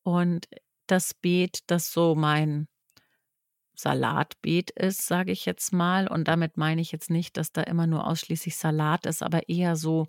Und 0.04 0.48
das 0.88 1.14
Beet, 1.14 1.60
das 1.68 1.92
so 1.92 2.16
mein 2.16 2.68
Salatbeet 3.76 4.72
ist, 4.72 5.06
sage 5.08 5.32
ich 5.32 5.46
jetzt 5.46 5.74
mal. 5.74 6.08
Und 6.08 6.28
damit 6.28 6.58
meine 6.58 6.82
ich 6.82 6.92
jetzt 6.92 7.10
nicht, 7.10 7.38
dass 7.38 7.52
da 7.52 7.62
immer 7.62 7.88
nur 7.88 8.08
ausschließlich 8.08 8.56
Salat 8.56 9.06
ist, 9.06 9.24
aber 9.24 9.50
eher 9.50 9.76
so, 9.76 10.08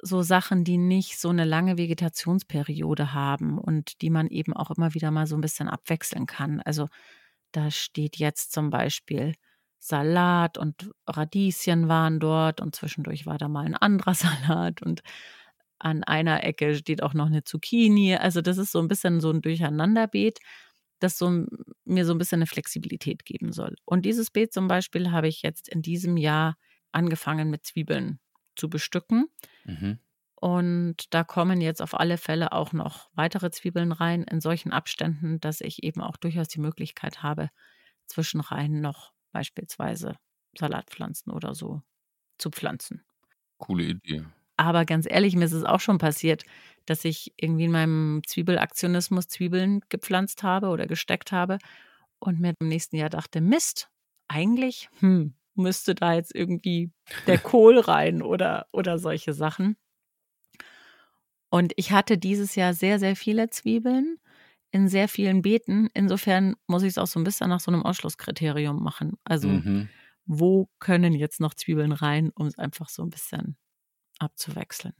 so 0.00 0.22
Sachen, 0.22 0.64
die 0.64 0.78
nicht 0.78 1.18
so 1.18 1.28
eine 1.28 1.44
lange 1.44 1.76
Vegetationsperiode 1.76 3.12
haben 3.12 3.58
und 3.58 4.00
die 4.00 4.10
man 4.10 4.28
eben 4.28 4.54
auch 4.54 4.70
immer 4.70 4.94
wieder 4.94 5.10
mal 5.10 5.26
so 5.26 5.36
ein 5.36 5.40
bisschen 5.40 5.68
abwechseln 5.68 6.26
kann. 6.26 6.60
Also 6.60 6.88
da 7.52 7.70
steht 7.70 8.16
jetzt 8.16 8.52
zum 8.52 8.70
Beispiel 8.70 9.34
Salat 9.78 10.58
und 10.58 10.90
Radieschen 11.06 11.88
waren 11.88 12.20
dort 12.20 12.60
und 12.60 12.74
zwischendurch 12.74 13.26
war 13.26 13.38
da 13.38 13.48
mal 13.48 13.64
ein 13.64 13.76
anderer 13.76 14.14
Salat 14.14 14.82
und 14.82 15.02
an 15.78 16.04
einer 16.04 16.44
Ecke 16.44 16.74
steht 16.74 17.02
auch 17.02 17.14
noch 17.14 17.26
eine 17.26 17.44
Zucchini. 17.44 18.16
Also 18.16 18.40
das 18.40 18.58
ist 18.58 18.72
so 18.72 18.80
ein 18.80 18.88
bisschen 18.88 19.20
so 19.20 19.30
ein 19.30 19.42
Durcheinanderbeet, 19.42 20.38
das 21.00 21.18
so 21.18 21.46
mir 21.84 22.04
so 22.04 22.12
ein 22.12 22.18
bisschen 22.18 22.38
eine 22.38 22.46
Flexibilität 22.46 23.24
geben 23.24 23.52
soll. 23.52 23.76
Und 23.84 24.04
dieses 24.04 24.30
Beet 24.30 24.52
zum 24.52 24.68
Beispiel 24.68 25.10
habe 25.10 25.28
ich 25.28 25.42
jetzt 25.42 25.68
in 25.68 25.82
diesem 25.82 26.16
Jahr 26.16 26.56
angefangen 26.92 27.50
mit 27.50 27.64
Zwiebeln 27.64 28.20
zu 28.56 28.68
bestücken. 28.68 29.26
Mhm. 29.64 29.98
Und 30.40 31.12
da 31.12 31.24
kommen 31.24 31.60
jetzt 31.60 31.82
auf 31.82 31.98
alle 31.98 32.16
Fälle 32.16 32.52
auch 32.52 32.72
noch 32.72 33.10
weitere 33.14 33.50
Zwiebeln 33.50 33.90
rein 33.90 34.22
in 34.22 34.40
solchen 34.40 34.72
Abständen, 34.72 35.40
dass 35.40 35.60
ich 35.60 35.82
eben 35.82 36.00
auch 36.00 36.16
durchaus 36.16 36.46
die 36.48 36.60
Möglichkeit 36.60 37.22
habe, 37.24 37.50
zwischenrein 38.06 38.80
noch 38.80 39.12
beispielsweise 39.32 40.16
Salatpflanzen 40.56 41.32
oder 41.32 41.54
so 41.54 41.82
zu 42.38 42.50
pflanzen. 42.50 43.04
Coole 43.58 43.84
Idee. 43.84 44.24
Aber 44.58 44.84
ganz 44.84 45.06
ehrlich, 45.08 45.36
mir 45.36 45.44
ist 45.44 45.52
es 45.52 45.64
auch 45.64 45.78
schon 45.78 45.98
passiert, 45.98 46.42
dass 46.84 47.04
ich 47.04 47.32
irgendwie 47.36 47.66
in 47.66 47.70
meinem 47.70 48.22
Zwiebelaktionismus 48.26 49.28
Zwiebeln 49.28 49.80
gepflanzt 49.88 50.42
habe 50.42 50.68
oder 50.68 50.86
gesteckt 50.86 51.30
habe 51.30 51.58
und 52.18 52.40
mir 52.40 52.54
im 52.58 52.68
nächsten 52.68 52.96
Jahr 52.96 53.08
dachte, 53.08 53.40
Mist, 53.40 53.88
eigentlich 54.26 54.90
hm, 54.98 55.34
müsste 55.54 55.94
da 55.94 56.14
jetzt 56.14 56.34
irgendwie 56.34 56.90
der 57.28 57.38
Kohl 57.38 57.78
rein 57.78 58.20
oder, 58.20 58.66
oder 58.72 58.98
solche 58.98 59.32
Sachen. 59.32 59.76
Und 61.50 61.72
ich 61.76 61.92
hatte 61.92 62.18
dieses 62.18 62.56
Jahr 62.56 62.74
sehr, 62.74 62.98
sehr 62.98 63.14
viele 63.14 63.50
Zwiebeln 63.50 64.18
in 64.72 64.88
sehr 64.88 65.08
vielen 65.08 65.40
Beeten. 65.40 65.88
Insofern 65.94 66.56
muss 66.66 66.82
ich 66.82 66.90
es 66.90 66.98
auch 66.98 67.06
so 67.06 67.20
ein 67.20 67.24
bisschen 67.24 67.48
nach 67.48 67.60
so 67.60 67.70
einem 67.70 67.84
Ausschlusskriterium 67.84 68.82
machen. 68.82 69.16
Also, 69.22 69.48
mhm. 69.48 69.88
wo 70.26 70.68
können 70.80 71.14
jetzt 71.14 71.40
noch 71.40 71.54
Zwiebeln 71.54 71.92
rein, 71.92 72.32
um 72.34 72.48
es 72.48 72.58
einfach 72.58 72.88
so 72.88 73.02
ein 73.02 73.10
bisschen 73.10 73.56
abzuwechseln? 74.18 74.94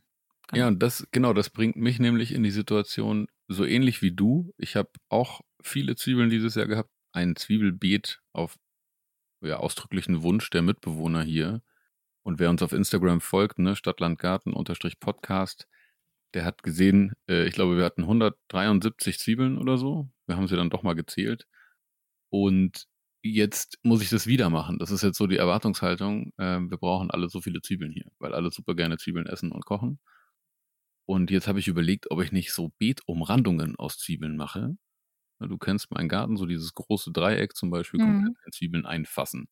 Genau. 0.48 0.60
Ja, 0.60 0.68
und 0.68 0.82
das, 0.82 1.06
genau, 1.12 1.32
das 1.32 1.50
bringt 1.50 1.76
mich 1.76 1.98
nämlich 1.98 2.32
in 2.32 2.42
die 2.42 2.50
Situation, 2.50 3.28
so 3.48 3.64
ähnlich 3.64 4.02
wie 4.02 4.12
du. 4.12 4.54
Ich 4.56 4.76
habe 4.76 4.90
auch 5.08 5.42
viele 5.62 5.96
Zwiebeln 5.96 6.30
dieses 6.30 6.54
Jahr 6.54 6.66
gehabt. 6.66 6.90
Ein 7.12 7.36
Zwiebelbeet 7.36 8.20
auf 8.32 8.56
ja, 9.42 9.58
ausdrücklichen 9.58 10.22
Wunsch 10.22 10.50
der 10.50 10.62
Mitbewohner 10.62 11.22
hier. 11.22 11.62
Und 12.22 12.38
wer 12.38 12.50
uns 12.50 12.62
auf 12.62 12.72
Instagram 12.72 13.20
folgt, 13.20 13.58
ne, 13.58 13.76
Stadtlandgarten 13.76 14.52
unterstrich 14.52 15.00
Podcast, 15.00 15.66
der 16.34 16.44
hat 16.44 16.62
gesehen, 16.62 17.14
äh, 17.28 17.46
ich 17.46 17.54
glaube, 17.54 17.76
wir 17.76 17.84
hatten 17.84 18.02
173 18.02 19.18
Zwiebeln 19.18 19.58
oder 19.58 19.78
so. 19.78 20.10
Wir 20.26 20.36
haben 20.36 20.46
sie 20.46 20.56
dann 20.56 20.70
doch 20.70 20.82
mal 20.82 20.94
gezählt. 20.94 21.46
Und 22.30 22.86
jetzt 23.22 23.78
muss 23.82 24.02
ich 24.02 24.10
das 24.10 24.26
wieder 24.26 24.50
machen. 24.50 24.78
Das 24.78 24.90
ist 24.90 25.02
jetzt 25.02 25.18
so 25.18 25.26
die 25.26 25.36
Erwartungshaltung. 25.36 26.32
Äh, 26.36 26.60
wir 26.60 26.76
brauchen 26.78 27.10
alle 27.10 27.28
so 27.28 27.40
viele 27.40 27.60
Zwiebeln 27.60 27.92
hier, 27.92 28.10
weil 28.18 28.34
alle 28.34 28.50
super 28.50 28.74
gerne 28.74 28.98
Zwiebeln 28.98 29.26
essen 29.26 29.52
und 29.52 29.64
kochen. 29.64 29.98
Und 31.06 31.30
jetzt 31.30 31.48
habe 31.48 31.58
ich 31.58 31.68
überlegt, 31.68 32.10
ob 32.10 32.22
ich 32.22 32.32
nicht 32.32 32.52
so 32.52 32.70
Beetumrandungen 32.78 33.76
aus 33.76 33.98
Zwiebeln 33.98 34.36
mache. 34.36 34.76
Du 35.40 35.56
kennst 35.56 35.90
meinen 35.90 36.08
Garten, 36.08 36.36
so 36.36 36.46
dieses 36.46 36.74
große 36.74 37.12
Dreieck 37.12 37.56
zum 37.56 37.70
Beispiel, 37.70 38.00
mhm. 38.00 38.24
komplett 38.24 38.36
in 38.44 38.52
Zwiebeln 38.52 38.86
einfassen. 38.86 39.48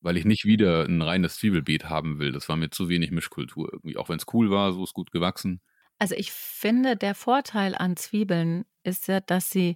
Weil 0.00 0.16
ich 0.16 0.24
nicht 0.24 0.44
wieder 0.44 0.84
ein 0.84 1.00
reines 1.00 1.36
Zwiebelbeet 1.36 1.88
haben 1.88 2.18
will. 2.18 2.32
Das 2.32 2.48
war 2.48 2.56
mir 2.56 2.70
zu 2.70 2.88
wenig 2.88 3.10
Mischkultur 3.10 3.72
irgendwie. 3.72 3.96
Auch 3.96 4.08
wenn 4.08 4.18
es 4.18 4.26
cool 4.32 4.50
war, 4.50 4.72
so 4.72 4.84
ist 4.84 4.94
gut 4.94 5.10
gewachsen. 5.10 5.60
Also 5.98 6.14
ich 6.14 6.30
finde, 6.30 6.96
der 6.96 7.14
Vorteil 7.14 7.74
an 7.74 7.96
Zwiebeln 7.96 8.64
ist 8.84 9.08
ja, 9.08 9.20
dass 9.20 9.50
sie 9.50 9.74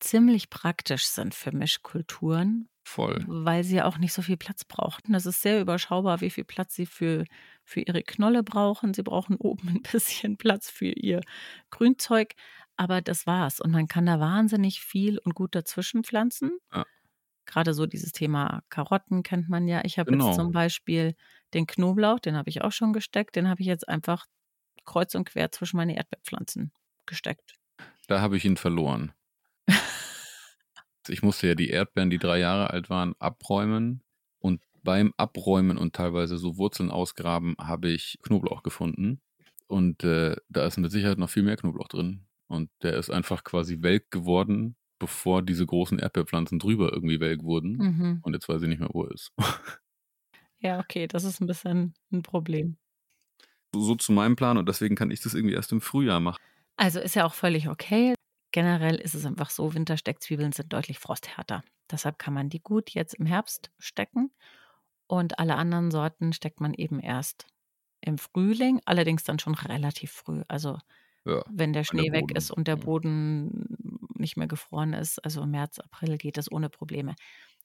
ziemlich 0.00 0.50
praktisch 0.50 1.06
sind 1.06 1.34
für 1.34 1.52
Mischkulturen. 1.52 2.68
Voll. 2.84 3.22
Weil 3.28 3.64
sie 3.64 3.76
ja 3.76 3.84
auch 3.84 3.98
nicht 3.98 4.14
so 4.14 4.22
viel 4.22 4.38
Platz 4.38 4.64
brauchen. 4.64 5.12
Das 5.12 5.26
ist 5.26 5.42
sehr 5.42 5.60
überschaubar, 5.60 6.20
wie 6.20 6.30
viel 6.30 6.44
Platz 6.44 6.74
sie 6.74 6.86
für, 6.86 7.24
für 7.62 7.80
ihre 7.80 8.02
Knolle 8.02 8.42
brauchen. 8.42 8.94
Sie 8.94 9.02
brauchen 9.02 9.36
oben 9.38 9.68
ein 9.68 9.82
bisschen 9.82 10.38
Platz 10.38 10.70
für 10.70 10.90
ihr 10.90 11.20
Grünzeug. 11.70 12.34
Aber 12.76 13.02
das 13.02 13.26
war's. 13.26 13.60
Und 13.60 13.72
man 13.72 13.88
kann 13.88 14.06
da 14.06 14.20
wahnsinnig 14.20 14.80
viel 14.80 15.18
und 15.18 15.34
gut 15.34 15.54
dazwischen 15.54 16.04
pflanzen. 16.04 16.58
Ja. 16.72 16.86
Gerade 17.44 17.74
so 17.74 17.86
dieses 17.86 18.12
Thema 18.12 18.62
Karotten 18.68 19.22
kennt 19.22 19.48
man 19.48 19.68
ja. 19.68 19.82
Ich 19.84 19.98
habe 19.98 20.12
genau. 20.12 20.28
jetzt 20.28 20.36
zum 20.36 20.52
Beispiel 20.52 21.14
den 21.54 21.66
Knoblauch, 21.66 22.20
den 22.20 22.36
habe 22.36 22.50
ich 22.50 22.62
auch 22.62 22.72
schon 22.72 22.92
gesteckt. 22.92 23.36
Den 23.36 23.48
habe 23.48 23.60
ich 23.60 23.66
jetzt 23.66 23.88
einfach 23.88 24.26
kreuz 24.84 25.14
und 25.14 25.28
quer 25.28 25.50
zwischen 25.52 25.76
meine 25.76 25.96
Erdbeerpflanzen 25.96 26.72
gesteckt. 27.06 27.54
Da 28.06 28.20
habe 28.20 28.36
ich 28.36 28.44
ihn 28.44 28.56
verloren. 28.56 29.12
Ich 31.10 31.22
musste 31.22 31.48
ja 31.48 31.54
die 31.54 31.70
Erdbeeren, 31.70 32.10
die 32.10 32.18
drei 32.18 32.38
Jahre 32.38 32.70
alt 32.70 32.90
waren, 32.90 33.14
abräumen. 33.18 34.02
Und 34.38 34.62
beim 34.82 35.12
Abräumen 35.16 35.78
und 35.78 35.94
teilweise 35.94 36.38
so 36.38 36.56
Wurzeln 36.56 36.90
ausgraben, 36.90 37.56
habe 37.58 37.88
ich 37.88 38.18
Knoblauch 38.22 38.62
gefunden. 38.62 39.20
Und 39.66 40.04
äh, 40.04 40.36
da 40.48 40.66
ist 40.66 40.78
mit 40.78 40.90
Sicherheit 40.90 41.18
noch 41.18 41.30
viel 41.30 41.42
mehr 41.42 41.56
Knoblauch 41.56 41.88
drin. 41.88 42.26
Und 42.46 42.70
der 42.82 42.94
ist 42.94 43.10
einfach 43.10 43.44
quasi 43.44 43.82
welk 43.82 44.10
geworden, 44.10 44.76
bevor 44.98 45.42
diese 45.42 45.66
großen 45.66 45.98
Erdbeerpflanzen 45.98 46.58
drüber 46.58 46.92
irgendwie 46.92 47.20
welk 47.20 47.42
wurden. 47.42 47.72
Mhm. 47.76 48.18
Und 48.22 48.32
jetzt 48.32 48.48
weiß 48.48 48.62
ich 48.62 48.68
nicht 48.68 48.80
mehr, 48.80 48.90
wo 48.92 49.04
er 49.04 49.12
ist. 49.12 49.32
ja, 50.60 50.78
okay, 50.78 51.06
das 51.06 51.24
ist 51.24 51.40
ein 51.40 51.46
bisschen 51.46 51.94
ein 52.10 52.22
Problem 52.22 52.78
so 53.74 53.94
zu 53.94 54.12
meinem 54.12 54.36
Plan 54.36 54.56
und 54.56 54.68
deswegen 54.68 54.96
kann 54.96 55.10
ich 55.10 55.20
das 55.20 55.34
irgendwie 55.34 55.54
erst 55.54 55.72
im 55.72 55.80
Frühjahr 55.80 56.20
machen. 56.20 56.38
Also 56.76 57.00
ist 57.00 57.16
ja 57.16 57.26
auch 57.26 57.34
völlig 57.34 57.68
okay. 57.68 58.14
Generell 58.50 58.96
ist 58.96 59.14
es 59.14 59.26
einfach 59.26 59.50
so, 59.50 59.74
Wintersteckzwiebeln 59.74 60.52
sind 60.52 60.72
deutlich 60.72 60.98
frosthärter. 60.98 61.62
Deshalb 61.90 62.18
kann 62.18 62.34
man 62.34 62.48
die 62.48 62.60
gut 62.60 62.90
jetzt 62.90 63.14
im 63.14 63.26
Herbst 63.26 63.70
stecken 63.78 64.30
und 65.06 65.38
alle 65.38 65.56
anderen 65.56 65.90
Sorten 65.90 66.32
steckt 66.32 66.60
man 66.60 66.74
eben 66.74 67.00
erst 67.00 67.46
im 68.00 68.18
Frühling, 68.18 68.80
allerdings 68.84 69.24
dann 69.24 69.38
schon 69.38 69.54
relativ 69.54 70.12
früh. 70.12 70.42
Also 70.48 70.78
ja, 71.24 71.42
wenn 71.48 71.72
der 71.72 71.84
Schnee 71.84 72.10
der 72.10 72.12
weg 72.12 72.36
ist 72.36 72.50
und 72.50 72.68
der 72.68 72.76
Boden 72.76 73.66
nicht 74.14 74.36
mehr 74.36 74.46
gefroren 74.46 74.92
ist, 74.92 75.18
also 75.24 75.42
im 75.42 75.50
März, 75.50 75.78
April 75.78 76.16
geht 76.16 76.36
das 76.36 76.50
ohne 76.50 76.68
Probleme. 76.70 77.14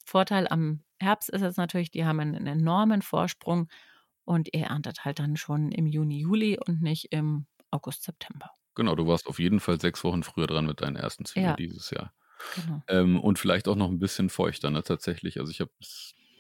Vorteil 0.06 0.48
am 0.48 0.84
Herbst 1.00 1.30
ist 1.30 1.42
jetzt 1.42 1.58
natürlich, 1.58 1.92
die 1.92 2.06
haben 2.06 2.20
einen 2.20 2.48
enormen 2.48 3.02
Vorsprung 3.02 3.70
und 4.26 4.54
ihr 4.54 4.66
erntet 4.66 5.06
halt 5.06 5.20
dann 5.20 5.38
schon 5.38 5.72
im 5.72 5.88
Juni, 5.88 6.20
Juli 6.20 6.58
und 6.66 6.82
nicht 6.82 7.12
im 7.12 7.46
August, 7.72 8.04
September. 8.04 8.52
Genau, 8.76 8.96
du 8.96 9.08
warst 9.08 9.28
auf 9.28 9.40
jeden 9.40 9.60
Fall 9.60 9.80
sechs 9.80 10.04
Wochen 10.04 10.24
früher 10.24 10.48
dran 10.48 10.66
mit 10.66 10.82
deinen 10.82 10.96
ersten 10.96 11.26
Zwiebeln 11.26 11.52
ja. 11.52 11.56
dieses 11.56 11.92
Jahr. 11.92 12.14
Genau. 12.56 12.84
Ähm, 12.88 13.20
und 13.20 13.40
vielleicht 13.40 13.68
auch 13.68 13.76
noch 13.76 13.90
ein 13.90 14.00
bisschen 14.00 14.30
feuchter, 14.30 14.72
ne, 14.72 14.84
tatsächlich. 14.84 15.40
Also 15.40 15.52
ich 15.52 15.62
habe 15.62 15.72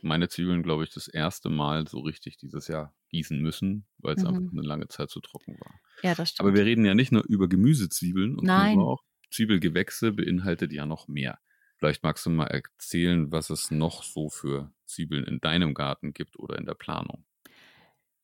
meine 0.01 0.27
Zwiebeln, 0.27 0.63
glaube 0.63 0.83
ich, 0.83 0.89
das 0.89 1.07
erste 1.07 1.49
Mal 1.49 1.87
so 1.87 1.99
richtig 1.99 2.37
dieses 2.37 2.67
Jahr 2.67 2.93
gießen 3.09 3.39
müssen, 3.39 3.85
weil 3.99 4.15
es 4.15 4.23
mhm. 4.23 4.27
einfach 4.29 4.51
eine 4.51 4.61
lange 4.61 4.87
Zeit 4.87 5.09
zu 5.09 5.21
trocken 5.21 5.57
war. 5.59 5.79
Ja, 6.01 6.15
das 6.15 6.31
stimmt. 6.31 6.47
Aber 6.47 6.57
wir 6.57 6.65
reden 6.65 6.85
ja 6.85 6.93
nicht 6.93 7.11
nur 7.11 7.23
über 7.23 7.47
Gemüsezwiebeln 7.47 8.37
und 8.37 8.45
Nein. 8.45 8.79
auch, 8.79 9.01
Zwiebelgewächse 9.31 10.11
beinhaltet 10.11 10.71
ja 10.71 10.85
noch 10.85 11.07
mehr. 11.07 11.39
Vielleicht 11.77 12.03
magst 12.03 12.25
du 12.25 12.29
mal 12.29 12.47
erzählen, 12.47 13.31
was 13.31 13.49
es 13.49 13.71
noch 13.71 14.03
so 14.03 14.29
für 14.29 14.71
Zwiebeln 14.85 15.25
in 15.25 15.39
deinem 15.39 15.73
Garten 15.73 16.13
gibt 16.13 16.37
oder 16.37 16.57
in 16.57 16.65
der 16.65 16.75
Planung. 16.75 17.25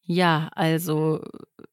Ja, 0.03 0.49
also 0.55 1.21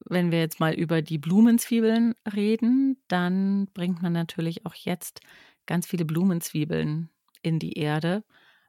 wenn 0.05 0.31
wir 0.31 0.39
jetzt 0.39 0.59
mal 0.59 0.73
über 0.73 1.01
die 1.01 1.17
Blumenzwiebeln 1.17 2.13
reden, 2.35 3.01
dann 3.07 3.67
bringt 3.73 4.01
man 4.01 4.13
natürlich 4.13 4.65
auch 4.65 4.75
jetzt 4.75 5.21
ganz 5.65 5.87
viele 5.87 6.05
Blumenzwiebeln 6.05 7.09
in 7.41 7.59
die 7.59 7.73
Erde. 7.73 8.23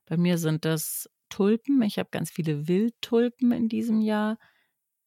Bei 0.07 0.17
mir 0.17 0.39
sind 0.39 0.65
das 0.65 1.09
Tulpen. 1.29 1.83
Ich 1.83 1.99
habe 1.99 2.09
ganz 2.11 2.31
viele 2.31 2.67
Wildtulpen 2.67 3.53
in 3.53 3.69
diesem 3.69 4.01
Jahr 4.01 4.39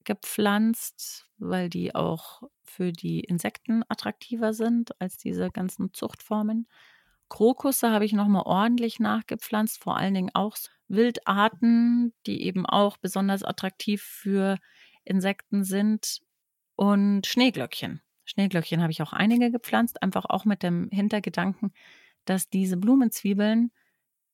gepflanzt, 0.04 1.28
weil 1.38 1.70
die 1.70 1.96
auch 1.96 2.44
für 2.64 2.92
die 2.92 3.22
Insekten 3.22 3.84
attraktiver 3.90 4.54
sind 4.54 5.00
als 5.02 5.18
diese 5.18 5.50
ganzen 5.52 5.94
Zuchtformen. 5.94 6.68
Krokusse 7.32 7.92
habe 7.92 8.04
ich 8.04 8.12
nochmal 8.12 8.44
ordentlich 8.46 9.00
nachgepflanzt, 9.00 9.82
vor 9.82 9.96
allen 9.96 10.14
Dingen 10.14 10.32
auch 10.34 10.58
Wildarten, 10.90 12.14
die 12.28 12.44
eben 12.44 12.66
auch 12.66 12.98
besonders 12.98 13.42
attraktiv 13.42 14.04
für 14.04 14.58
Insekten 15.06 15.64
sind. 15.64 16.20
Und 16.76 17.26
Schneeglöckchen. 17.26 18.02
Schneeglöckchen 18.26 18.82
habe 18.82 18.92
ich 18.92 19.02
auch 19.02 19.14
einige 19.14 19.50
gepflanzt, 19.50 20.04
einfach 20.04 20.26
auch 20.26 20.44
mit 20.44 20.62
dem 20.62 20.90
Hintergedanken, 20.92 21.72
dass 22.26 22.50
diese 22.50 22.76
Blumenzwiebeln 22.76 23.72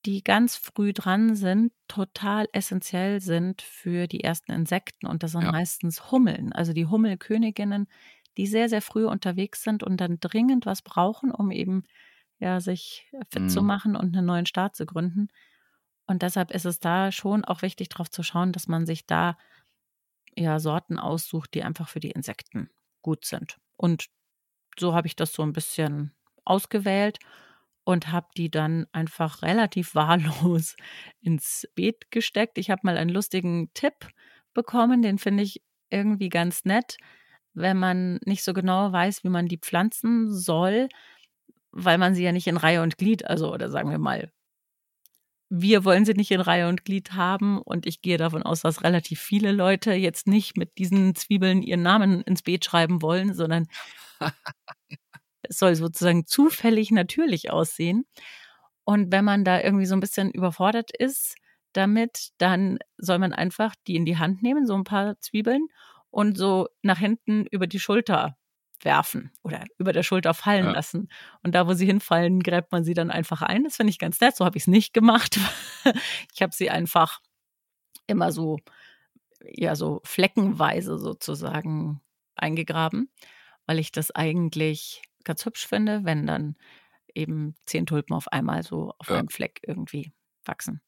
die 0.06 0.24
ganz 0.24 0.56
früh 0.56 0.94
dran 0.94 1.36
sind, 1.36 1.74
total 1.88 2.48
essentiell 2.54 3.20
sind 3.20 3.62
für 3.62 4.08
die 4.08 4.24
ersten 4.24 4.54
Insekten. 4.54 5.06
Und 5.06 5.22
das 5.22 5.34
sind 5.34 5.44
ja. 5.44 5.52
meistens 5.52 6.12
Hummeln, 6.12 6.54
also 6.54 6.72
die 6.72 6.86
Hummelköniginnen, 6.86 7.88
die 8.38 8.48
sehr, 8.48 8.70
sehr 8.70 8.82
früh 8.82 9.06
unterwegs 9.06 9.64
sind 9.64 9.84
und 9.84 10.00
dann 10.00 10.20
dringend 10.20 10.66
was 10.66 10.82
brauchen, 10.82 11.32
um 11.32 11.52
eben 11.52 11.84
ja, 12.40 12.60
sich 12.60 13.12
fit 13.30 13.44
mhm. 13.44 13.50
zu 13.50 13.62
machen 13.62 13.96
und 13.96 14.16
einen 14.16 14.26
neuen 14.26 14.46
Staat 14.46 14.76
zu 14.76 14.86
gründen. 14.86 15.30
Und 16.06 16.22
deshalb 16.22 16.52
ist 16.52 16.66
es 16.66 16.80
da 16.80 17.12
schon 17.12 17.44
auch 17.44 17.62
wichtig, 17.62 17.90
darauf 17.90 18.10
zu 18.10 18.24
schauen, 18.24 18.52
dass 18.52 18.68
man 18.68 18.86
sich 18.86 19.06
da 19.06 19.38
ja 20.36 20.60
Sorten 20.60 21.00
aussucht, 21.00 21.54
die 21.54 21.64
einfach 21.64 21.90
für 21.90 22.00
die 22.00 22.12
Insekten 22.12 22.70
gut 23.02 23.26
sind. 23.26 23.58
Und 23.76 24.08
so 24.80 24.94
habe 24.94 25.08
ich 25.08 25.16
das 25.16 25.34
so 25.34 25.44
ein 25.44 25.54
bisschen 25.54 26.14
ausgewählt 26.46 27.20
und 27.84 28.12
habe 28.12 28.28
die 28.38 28.50
dann 28.50 28.86
einfach 28.92 29.42
relativ 29.42 29.96
wahllos 29.96 30.76
ins 31.22 31.68
Beet 31.76 32.12
gesteckt. 32.12 32.58
Ich 32.58 32.70
habe 32.70 32.82
mal 32.84 32.98
einen 32.98 33.10
lustigen 33.10 33.74
Tipp 33.74 34.10
bekommen, 34.54 35.02
den 35.02 35.18
finde 35.18 35.44
ich 35.44 35.62
irgendwie 35.90 36.30
ganz 36.30 36.66
nett, 36.66 36.98
wenn 37.54 37.78
man 37.78 38.20
nicht 38.26 38.44
so 38.44 38.54
genau 38.54 38.92
weiß, 38.92 39.24
wie 39.24 39.30
man 39.30 39.48
die 39.48 39.58
pflanzen 39.58 40.32
soll, 40.32 40.90
weil 41.78 41.98
man 42.00 42.16
sie 42.16 42.24
ja 42.24 42.32
nicht 42.32 42.48
in 42.48 42.58
Reihe 42.58 42.82
und 42.82 42.98
Glied, 42.98 43.26
also 43.26 43.54
oder 43.54 43.70
sagen 43.70 43.92
wir 43.92 44.00
mal, 44.00 44.32
wir 45.50 45.86
wollen 45.86 46.06
sie 46.06 46.14
nicht 46.14 46.32
in 46.32 46.42
Reihe 46.42 46.68
und 46.68 46.84
Glied 46.84 47.14
haben 47.14 47.62
und 47.62 47.86
ich 47.86 48.02
gehe 48.02 48.18
davon 48.18 48.44
aus, 48.44 48.62
dass 48.62 48.84
relativ 48.84 49.22
viele 49.22 49.52
Leute 49.52 49.94
jetzt 49.94 50.28
nicht 50.28 50.58
mit 50.58 50.78
diesen 50.78 51.16
Zwiebeln 51.16 51.62
ihren 51.62 51.84
Namen 51.84 52.22
ins 52.22 52.42
Beet 52.42 52.66
schreiben 52.66 53.02
wollen, 53.02 53.34
sondern 53.34 53.68
es 55.44 55.60
soll 55.60 55.76
sozusagen 55.76 56.26
zufällig 56.26 56.92
natürlich 56.92 57.52
aussehen. 57.52 58.06
Und 58.84 59.12
wenn 59.12 59.24
man 59.24 59.46
da 59.46 59.62
irgendwie 59.62 59.86
so 59.86 59.96
ein 59.96 60.02
bisschen 60.02 60.32
überfordert 60.32 60.92
ist 60.98 61.36
damit, 61.74 62.30
dann 62.40 62.80
soll 62.98 63.20
man 63.20 63.34
einfach 63.34 63.76
die 63.86 63.96
in 63.96 64.06
die 64.06 64.18
Hand 64.18 64.42
nehmen, 64.42 64.66
so 64.66 64.74
ein 64.74 64.84
paar 64.84 65.20
Zwiebeln 65.20 65.68
und 66.10 66.38
so 66.38 66.68
nach 66.82 66.98
hinten 66.98 67.46
über 67.52 67.68
die 67.68 67.80
Schulter 67.80 68.36
werfen 68.82 69.32
oder 69.44 69.64
über 69.78 69.94
der 69.94 70.04
Schulter 70.04 70.34
fallen 70.34 70.66
ja. 70.66 70.72
lassen. 70.72 71.10
Und 71.44 71.56
da, 71.56 71.68
wo 71.68 71.74
sie 71.74 71.86
hinfallen, 71.86 72.42
gräbt 72.42 72.72
man 72.72 72.84
sie 72.84 72.94
dann 72.94 73.12
einfach 73.12 73.42
ein. 73.42 73.64
Das 73.64 73.76
finde 73.78 73.92
ich 73.92 74.00
ganz 74.00 74.20
nett. 74.22 74.36
So 74.36 74.46
habe 74.46 74.58
ich 74.58 74.64
es 74.64 74.68
nicht 74.68 74.94
gemacht. 74.94 75.40
ich 76.34 76.42
habe 76.42 76.54
sie 76.54 76.70
einfach 76.70 77.22
immer 78.06 78.32
so, 78.32 78.58
ja, 79.42 79.76
so 79.76 80.02
fleckenweise 80.04 80.98
sozusagen 80.98 82.02
eingegraben, 82.36 83.12
weil 83.66 83.80
ich 83.80 83.92
das 83.92 84.12
eigentlich 84.12 85.02
ganz 85.24 85.46
hübsch 85.46 85.68
finde, 85.68 86.04
wenn 86.04 86.28
dann 86.28 86.56
eben 87.14 87.56
zehn 87.66 87.86
Tulpen 87.86 88.16
auf 88.16 88.32
einmal 88.32 88.64
so 88.64 88.94
auf 89.00 89.10
ja. 89.10 89.18
einem 89.18 89.30
Fleck 89.30 89.60
irgendwie 89.66 90.14
wachsen. 90.46 90.82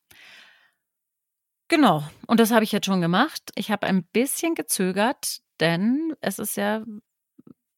Genau, 1.68 2.04
und 2.26 2.40
das 2.40 2.52
habe 2.52 2.64
ich 2.64 2.72
jetzt 2.72 2.86
schon 2.86 3.02
gemacht. 3.02 3.52
Ich 3.56 3.70
habe 3.70 3.86
ein 3.86 4.04
bisschen 4.04 4.56
gezögert, 4.56 5.42
denn 5.60 6.16
es 6.22 6.40
ist 6.40 6.58
ja 6.58 6.84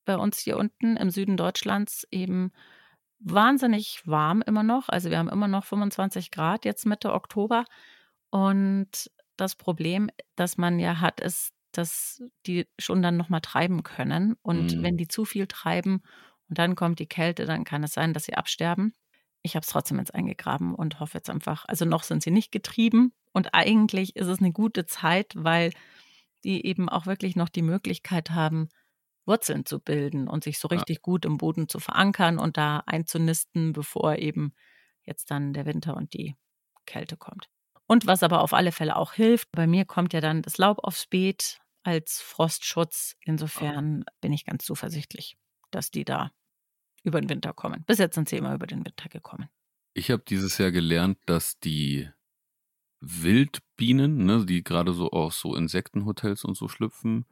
bei 0.05 0.17
uns 0.17 0.39
hier 0.39 0.57
unten 0.57 0.97
im 0.97 1.09
Süden 1.09 1.37
Deutschlands 1.37 2.07
eben 2.11 2.51
wahnsinnig 3.19 4.01
warm 4.05 4.41
immer 4.41 4.63
noch. 4.63 4.89
Also 4.89 5.09
wir 5.09 5.17
haben 5.17 5.29
immer 5.29 5.47
noch 5.47 5.65
25 5.65 6.31
Grad 6.31 6.65
jetzt 6.65 6.85
Mitte 6.85 7.13
Oktober. 7.13 7.65
Und 8.29 9.11
das 9.37 9.55
Problem, 9.55 10.09
das 10.35 10.57
man 10.57 10.79
ja 10.79 10.99
hat, 10.99 11.19
ist, 11.19 11.53
dass 11.71 12.21
die 12.45 12.67
schon 12.79 13.01
dann 13.01 13.17
nochmal 13.17 13.41
treiben 13.41 13.83
können. 13.83 14.35
Und 14.41 14.75
mhm. 14.75 14.83
wenn 14.83 14.97
die 14.97 15.07
zu 15.07 15.25
viel 15.25 15.47
treiben 15.47 16.01
und 16.49 16.57
dann 16.57 16.75
kommt 16.75 16.99
die 16.99 17.07
Kälte, 17.07 17.45
dann 17.45 17.63
kann 17.63 17.83
es 17.83 17.93
sein, 17.93 18.13
dass 18.13 18.25
sie 18.25 18.35
absterben. 18.35 18.93
Ich 19.43 19.55
habe 19.55 19.63
es 19.63 19.69
trotzdem 19.69 19.97
jetzt 19.97 20.13
eingegraben 20.13 20.75
und 20.75 20.99
hoffe 20.99 21.17
jetzt 21.17 21.29
einfach, 21.29 21.65
also 21.67 21.85
noch 21.85 22.03
sind 22.03 22.21
sie 22.21 22.31
nicht 22.31 22.51
getrieben 22.51 23.13
und 23.31 23.53
eigentlich 23.53 24.15
ist 24.15 24.27
es 24.27 24.39
eine 24.39 24.51
gute 24.51 24.85
Zeit, 24.85 25.33
weil 25.35 25.71
die 26.43 26.65
eben 26.65 26.89
auch 26.89 27.05
wirklich 27.05 27.35
noch 27.35 27.49
die 27.49 27.61
Möglichkeit 27.61 28.31
haben, 28.31 28.69
Wurzeln 29.25 29.65
zu 29.65 29.79
bilden 29.79 30.27
und 30.27 30.43
sich 30.43 30.59
so 30.59 30.67
richtig 30.67 30.97
ja. 30.97 31.01
gut 31.01 31.25
im 31.25 31.37
Boden 31.37 31.67
zu 31.69 31.79
verankern 31.79 32.39
und 32.39 32.57
da 32.57 32.83
einzunisten, 32.85 33.73
bevor 33.73 34.17
eben 34.17 34.53
jetzt 35.03 35.31
dann 35.31 35.53
der 35.53 35.65
Winter 35.65 35.95
und 35.95 36.13
die 36.13 36.35
Kälte 36.85 37.17
kommt. 37.17 37.49
Und 37.87 38.07
was 38.07 38.23
aber 38.23 38.41
auf 38.41 38.53
alle 38.53 38.71
Fälle 38.71 38.95
auch 38.95 39.13
hilft, 39.13 39.51
bei 39.51 39.67
mir 39.67 39.85
kommt 39.85 40.13
ja 40.13 40.21
dann 40.21 40.41
das 40.41 40.57
Laub 40.57 40.79
aufs 40.83 41.07
Beet 41.07 41.59
als 41.83 42.21
Frostschutz. 42.21 43.15
Insofern 43.25 44.05
bin 44.21 44.33
ich 44.33 44.45
ganz 44.45 44.65
zuversichtlich, 44.65 45.37
dass 45.71 45.91
die 45.91 46.05
da 46.05 46.31
über 47.03 47.19
den 47.19 47.29
Winter 47.29 47.53
kommen. 47.53 47.83
Bis 47.85 47.97
jetzt 47.97 48.15
sind 48.15 48.29
sie 48.29 48.37
immer 48.37 48.53
über 48.53 48.67
den 48.67 48.85
Winter 48.85 49.09
gekommen. 49.09 49.49
Ich 49.93 50.09
habe 50.09 50.23
dieses 50.27 50.57
Jahr 50.57 50.71
gelernt, 50.71 51.17
dass 51.25 51.59
die 51.59 52.09
Wildbienen, 53.01 54.25
ne, 54.25 54.45
die 54.45 54.63
gerade 54.63 54.93
so 54.93 55.11
aus 55.11 55.39
so 55.39 55.55
Insektenhotels 55.55 56.45
und 56.45 56.55
so 56.55 56.67
schlüpfen, 56.67 57.25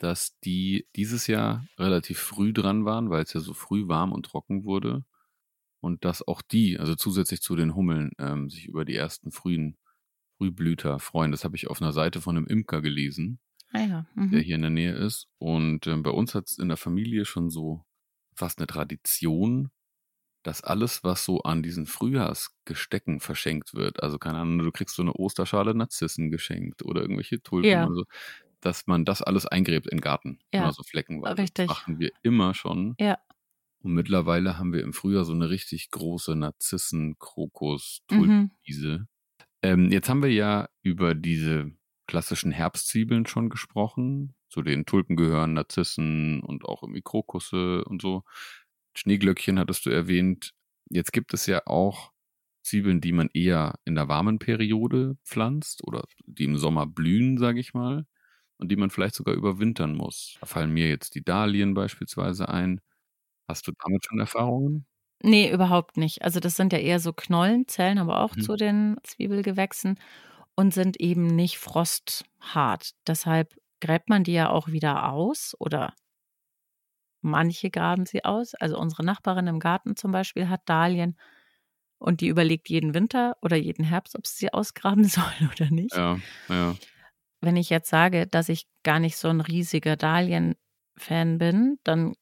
dass 0.00 0.38
die 0.40 0.88
dieses 0.96 1.26
Jahr 1.26 1.64
relativ 1.78 2.18
früh 2.18 2.52
dran 2.52 2.84
waren, 2.86 3.10
weil 3.10 3.22
es 3.22 3.34
ja 3.34 3.40
so 3.40 3.52
früh 3.52 3.86
warm 3.86 4.12
und 4.12 4.24
trocken 4.24 4.64
wurde. 4.64 5.04
Und 5.80 6.04
dass 6.04 6.26
auch 6.26 6.42
die, 6.42 6.78
also 6.78 6.94
zusätzlich 6.94 7.42
zu 7.42 7.54
den 7.54 7.74
Hummeln, 7.74 8.10
ähm, 8.18 8.50
sich 8.50 8.66
über 8.66 8.84
die 8.84 8.96
ersten 8.96 9.30
frühen 9.30 9.76
Frühblüter 10.38 10.98
freuen. 10.98 11.30
Das 11.30 11.44
habe 11.44 11.56
ich 11.56 11.68
auf 11.68 11.82
einer 11.82 11.92
Seite 11.92 12.22
von 12.22 12.36
einem 12.36 12.46
Imker 12.46 12.80
gelesen, 12.80 13.40
ah 13.72 13.80
ja. 13.80 14.06
mhm. 14.14 14.30
der 14.30 14.40
hier 14.40 14.54
in 14.54 14.62
der 14.62 14.70
Nähe 14.70 14.94
ist. 14.94 15.28
Und 15.38 15.86
ähm, 15.86 16.02
bei 16.02 16.10
uns 16.10 16.34
hat 16.34 16.48
es 16.48 16.58
in 16.58 16.68
der 16.68 16.78
Familie 16.78 17.26
schon 17.26 17.50
so 17.50 17.84
fast 18.34 18.58
eine 18.58 18.66
Tradition, 18.66 19.70
dass 20.42 20.64
alles, 20.64 21.04
was 21.04 21.26
so 21.26 21.42
an 21.42 21.62
diesen 21.62 21.84
Frühjahrsgestecken 21.84 23.20
verschenkt 23.20 23.74
wird, 23.74 24.02
also 24.02 24.18
keine 24.18 24.38
Ahnung, 24.38 24.58
du 24.58 24.72
kriegst 24.72 24.96
so 24.96 25.02
eine 25.02 25.12
Osterschale 25.12 25.74
Narzissen 25.74 26.30
geschenkt 26.30 26.82
oder 26.82 27.02
irgendwelche 27.02 27.42
Tulpen 27.42 27.70
ja. 27.70 27.84
oder 27.84 27.94
so, 27.94 28.04
dass 28.60 28.86
man 28.86 29.04
das 29.04 29.22
alles 29.22 29.46
eingräbt 29.46 29.86
in 29.86 29.98
den 29.98 30.02
Garten. 30.02 30.38
Ja, 30.52 30.62
immer 30.62 30.72
so 30.72 30.82
fleckenweise. 30.82 31.38
Richtig. 31.38 31.68
Das 31.68 31.76
machen 31.76 31.98
wir 31.98 32.10
immer 32.22 32.54
schon. 32.54 32.94
Ja. 32.98 33.18
Und 33.82 33.94
mittlerweile 33.94 34.58
haben 34.58 34.72
wir 34.72 34.82
im 34.82 34.92
Frühjahr 34.92 35.24
so 35.24 35.32
eine 35.32 35.48
richtig 35.48 35.90
große 35.90 36.36
Narzissen, 36.36 37.18
Krokus, 37.18 38.00
Tulpenwiese. 38.08 38.98
Mhm. 38.98 39.08
Ähm, 39.62 39.90
jetzt 39.90 40.08
haben 40.08 40.22
wir 40.22 40.32
ja 40.32 40.68
über 40.82 41.14
diese 41.14 41.72
klassischen 42.06 42.50
Herbstzwiebeln 42.50 43.26
schon 43.26 43.48
gesprochen. 43.48 44.34
Zu 44.48 44.62
den 44.62 44.84
Tulpen 44.84 45.16
gehören 45.16 45.54
Narzissen 45.54 46.40
und 46.40 46.64
auch 46.64 46.82
irgendwie 46.82 47.02
Krokusse 47.02 47.84
und 47.84 48.02
so. 48.02 48.24
Schneeglöckchen 48.96 49.58
hattest 49.58 49.86
du 49.86 49.90
erwähnt. 49.90 50.52
Jetzt 50.90 51.12
gibt 51.12 51.32
es 51.32 51.46
ja 51.46 51.62
auch 51.66 52.12
Zwiebeln, 52.62 53.00
die 53.00 53.12
man 53.12 53.30
eher 53.32 53.78
in 53.84 53.94
der 53.94 54.08
warmen 54.08 54.38
Periode 54.38 55.16
pflanzt 55.24 55.86
oder 55.86 56.04
die 56.26 56.44
im 56.44 56.58
Sommer 56.58 56.86
blühen, 56.86 57.38
sage 57.38 57.60
ich 57.60 57.72
mal, 57.74 58.06
und 58.60 58.70
die 58.70 58.76
man 58.76 58.90
vielleicht 58.90 59.14
sogar 59.14 59.34
überwintern 59.34 59.94
muss. 59.94 60.36
Da 60.40 60.46
fallen 60.46 60.70
mir 60.70 60.88
jetzt 60.88 61.14
die 61.14 61.24
Dahlien 61.24 61.74
beispielsweise 61.74 62.48
ein. 62.48 62.80
Hast 63.48 63.66
du 63.66 63.72
damit 63.82 64.04
schon 64.04 64.20
Erfahrungen? 64.20 64.86
Nee, 65.22 65.50
überhaupt 65.52 65.96
nicht. 65.96 66.22
Also 66.22 66.40
das 66.40 66.56
sind 66.56 66.72
ja 66.72 66.78
eher 66.78 67.00
so 67.00 67.12
Knollen, 67.12 67.66
zählen 67.68 67.98
aber 67.98 68.20
auch 68.20 68.36
mhm. 68.36 68.40
zu 68.42 68.56
den 68.56 68.96
Zwiebelgewächsen 69.02 69.98
und 70.54 70.72
sind 70.72 71.00
eben 71.00 71.26
nicht 71.26 71.58
frosthart. 71.58 72.92
Deshalb 73.06 73.54
gräbt 73.80 74.08
man 74.08 74.24
die 74.24 74.32
ja 74.32 74.50
auch 74.50 74.68
wieder 74.68 75.10
aus 75.10 75.54
oder 75.58 75.94
manche 77.22 77.70
graben 77.70 78.06
sie 78.06 78.24
aus. 78.24 78.54
Also 78.54 78.78
unsere 78.78 79.04
Nachbarin 79.04 79.46
im 79.46 79.58
Garten 79.58 79.96
zum 79.96 80.12
Beispiel 80.12 80.48
hat 80.48 80.62
Dahlien 80.66 81.16
und 81.98 82.20
die 82.20 82.28
überlegt 82.28 82.68
jeden 82.70 82.94
Winter 82.94 83.36
oder 83.42 83.56
jeden 83.56 83.84
Herbst, 83.84 84.16
ob 84.16 84.26
sie 84.26 84.36
sie 84.36 84.52
ausgraben 84.52 85.04
soll 85.04 85.50
oder 85.52 85.70
nicht. 85.70 85.96
Ja, 85.96 86.18
ja. 86.48 86.76
Wenn 87.40 87.56
ich 87.56 87.70
jetzt 87.70 87.88
sage, 87.88 88.26
dass 88.26 88.48
ich 88.48 88.66
gar 88.82 88.98
nicht 88.98 89.16
so 89.16 89.28
ein 89.28 89.40
riesiger 89.40 89.96
Dahlien-Fan 89.96 91.38
bin, 91.38 91.78
dann 91.84 92.14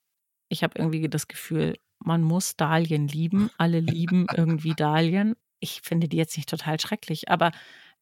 ich 0.48 0.62
habe 0.62 0.78
irgendwie 0.78 1.08
das 1.08 1.28
Gefühl, 1.28 1.76
man 1.98 2.22
muss 2.22 2.56
Dahlien 2.56 3.08
lieben. 3.08 3.50
Alle 3.58 3.80
lieben 3.80 4.26
irgendwie 4.34 4.74
Dahlien. 4.76 5.34
Ich 5.60 5.80
finde 5.82 6.08
die 6.08 6.16
jetzt 6.16 6.36
nicht 6.36 6.48
total 6.48 6.80
schrecklich, 6.80 7.28
aber 7.28 7.50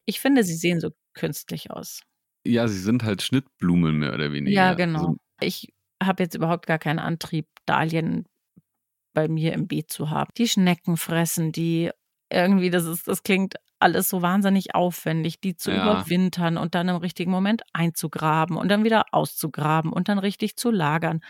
ich 0.05 0.19
finde, 0.19 0.43
sie 0.43 0.55
sehen 0.55 0.79
so 0.79 0.91
künstlich 1.13 1.71
aus. 1.71 2.01
Ja, 2.45 2.67
sie 2.67 2.79
sind 2.79 3.03
halt 3.03 3.21
Schnittblumen 3.21 3.97
mehr 3.97 4.13
oder 4.13 4.31
weniger. 4.31 4.55
Ja, 4.55 4.73
genau. 4.73 4.99
Also, 4.99 5.17
ich 5.41 5.73
habe 6.01 6.23
jetzt 6.23 6.35
überhaupt 6.35 6.67
gar 6.67 6.79
keinen 6.79 6.99
Antrieb, 6.99 7.47
Dahlien 7.65 8.25
bei 9.13 9.27
mir 9.27 9.53
im 9.53 9.67
Beet 9.67 9.91
zu 9.91 10.09
haben. 10.11 10.29
Die 10.37 10.47
Schnecken 10.47 10.95
fressen 10.95 11.51
die 11.51 11.89
irgendwie, 12.31 12.69
das 12.69 12.85
ist, 12.85 13.07
das 13.07 13.23
klingt 13.23 13.55
alles 13.79 14.09
so 14.09 14.21
wahnsinnig 14.21 14.75
aufwendig, 14.75 15.39
die 15.39 15.55
zu 15.55 15.71
ja. 15.71 15.83
überwintern 15.83 16.57
und 16.57 16.75
dann 16.75 16.89
im 16.89 16.95
richtigen 16.97 17.31
Moment 17.31 17.61
einzugraben 17.73 18.57
und 18.57 18.69
dann 18.69 18.83
wieder 18.83 19.05
auszugraben 19.11 19.93
und 19.93 20.09
dann 20.09 20.19
richtig 20.19 20.57
zu 20.57 20.71
lagern. 20.71 21.21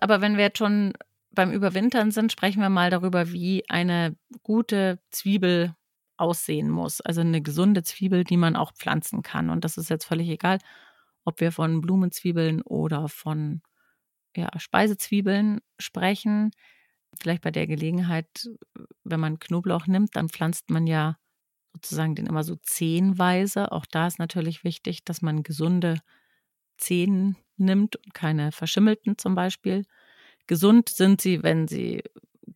Aber 0.00 0.20
wenn 0.20 0.36
wir 0.36 0.44
jetzt 0.44 0.58
schon 0.58 0.92
beim 1.30 1.52
Überwintern 1.52 2.10
sind, 2.10 2.32
sprechen 2.32 2.60
wir 2.60 2.70
mal 2.70 2.90
darüber, 2.90 3.30
wie 3.32 3.64
eine 3.68 4.16
gute 4.42 4.98
Zwiebel 5.10 5.74
aussehen 6.16 6.70
muss. 6.70 7.00
Also 7.00 7.20
eine 7.20 7.42
gesunde 7.42 7.82
Zwiebel, 7.82 8.24
die 8.24 8.36
man 8.36 8.56
auch 8.56 8.72
pflanzen 8.72 9.22
kann. 9.22 9.50
Und 9.50 9.64
das 9.64 9.76
ist 9.76 9.90
jetzt 9.90 10.06
völlig 10.06 10.28
egal, 10.28 10.58
ob 11.24 11.40
wir 11.40 11.52
von 11.52 11.80
Blumenzwiebeln 11.80 12.62
oder 12.62 13.08
von 13.08 13.62
ja, 14.34 14.48
Speisezwiebeln 14.56 15.60
sprechen. 15.78 16.50
Vielleicht 17.20 17.42
bei 17.42 17.50
der 17.50 17.66
Gelegenheit, 17.66 18.48
wenn 19.04 19.20
man 19.20 19.38
Knoblauch 19.38 19.86
nimmt, 19.86 20.16
dann 20.16 20.28
pflanzt 20.28 20.70
man 20.70 20.86
ja 20.86 21.16
sozusagen 21.76 22.14
den 22.14 22.26
immer 22.26 22.42
so 22.42 22.56
zehnweise. 22.56 23.72
Auch 23.72 23.86
da 23.86 24.06
ist 24.06 24.18
natürlich 24.18 24.64
wichtig, 24.64 25.04
dass 25.04 25.22
man 25.22 25.42
gesunde 25.42 25.98
Zehen 26.78 27.36
nimmt 27.56 27.96
und 27.96 28.14
keine 28.14 28.52
verschimmelten 28.52 29.18
zum 29.18 29.34
Beispiel. 29.34 29.84
Gesund 30.46 30.88
sind 30.88 31.20
sie, 31.20 31.42
wenn 31.42 31.68
sie 31.68 32.02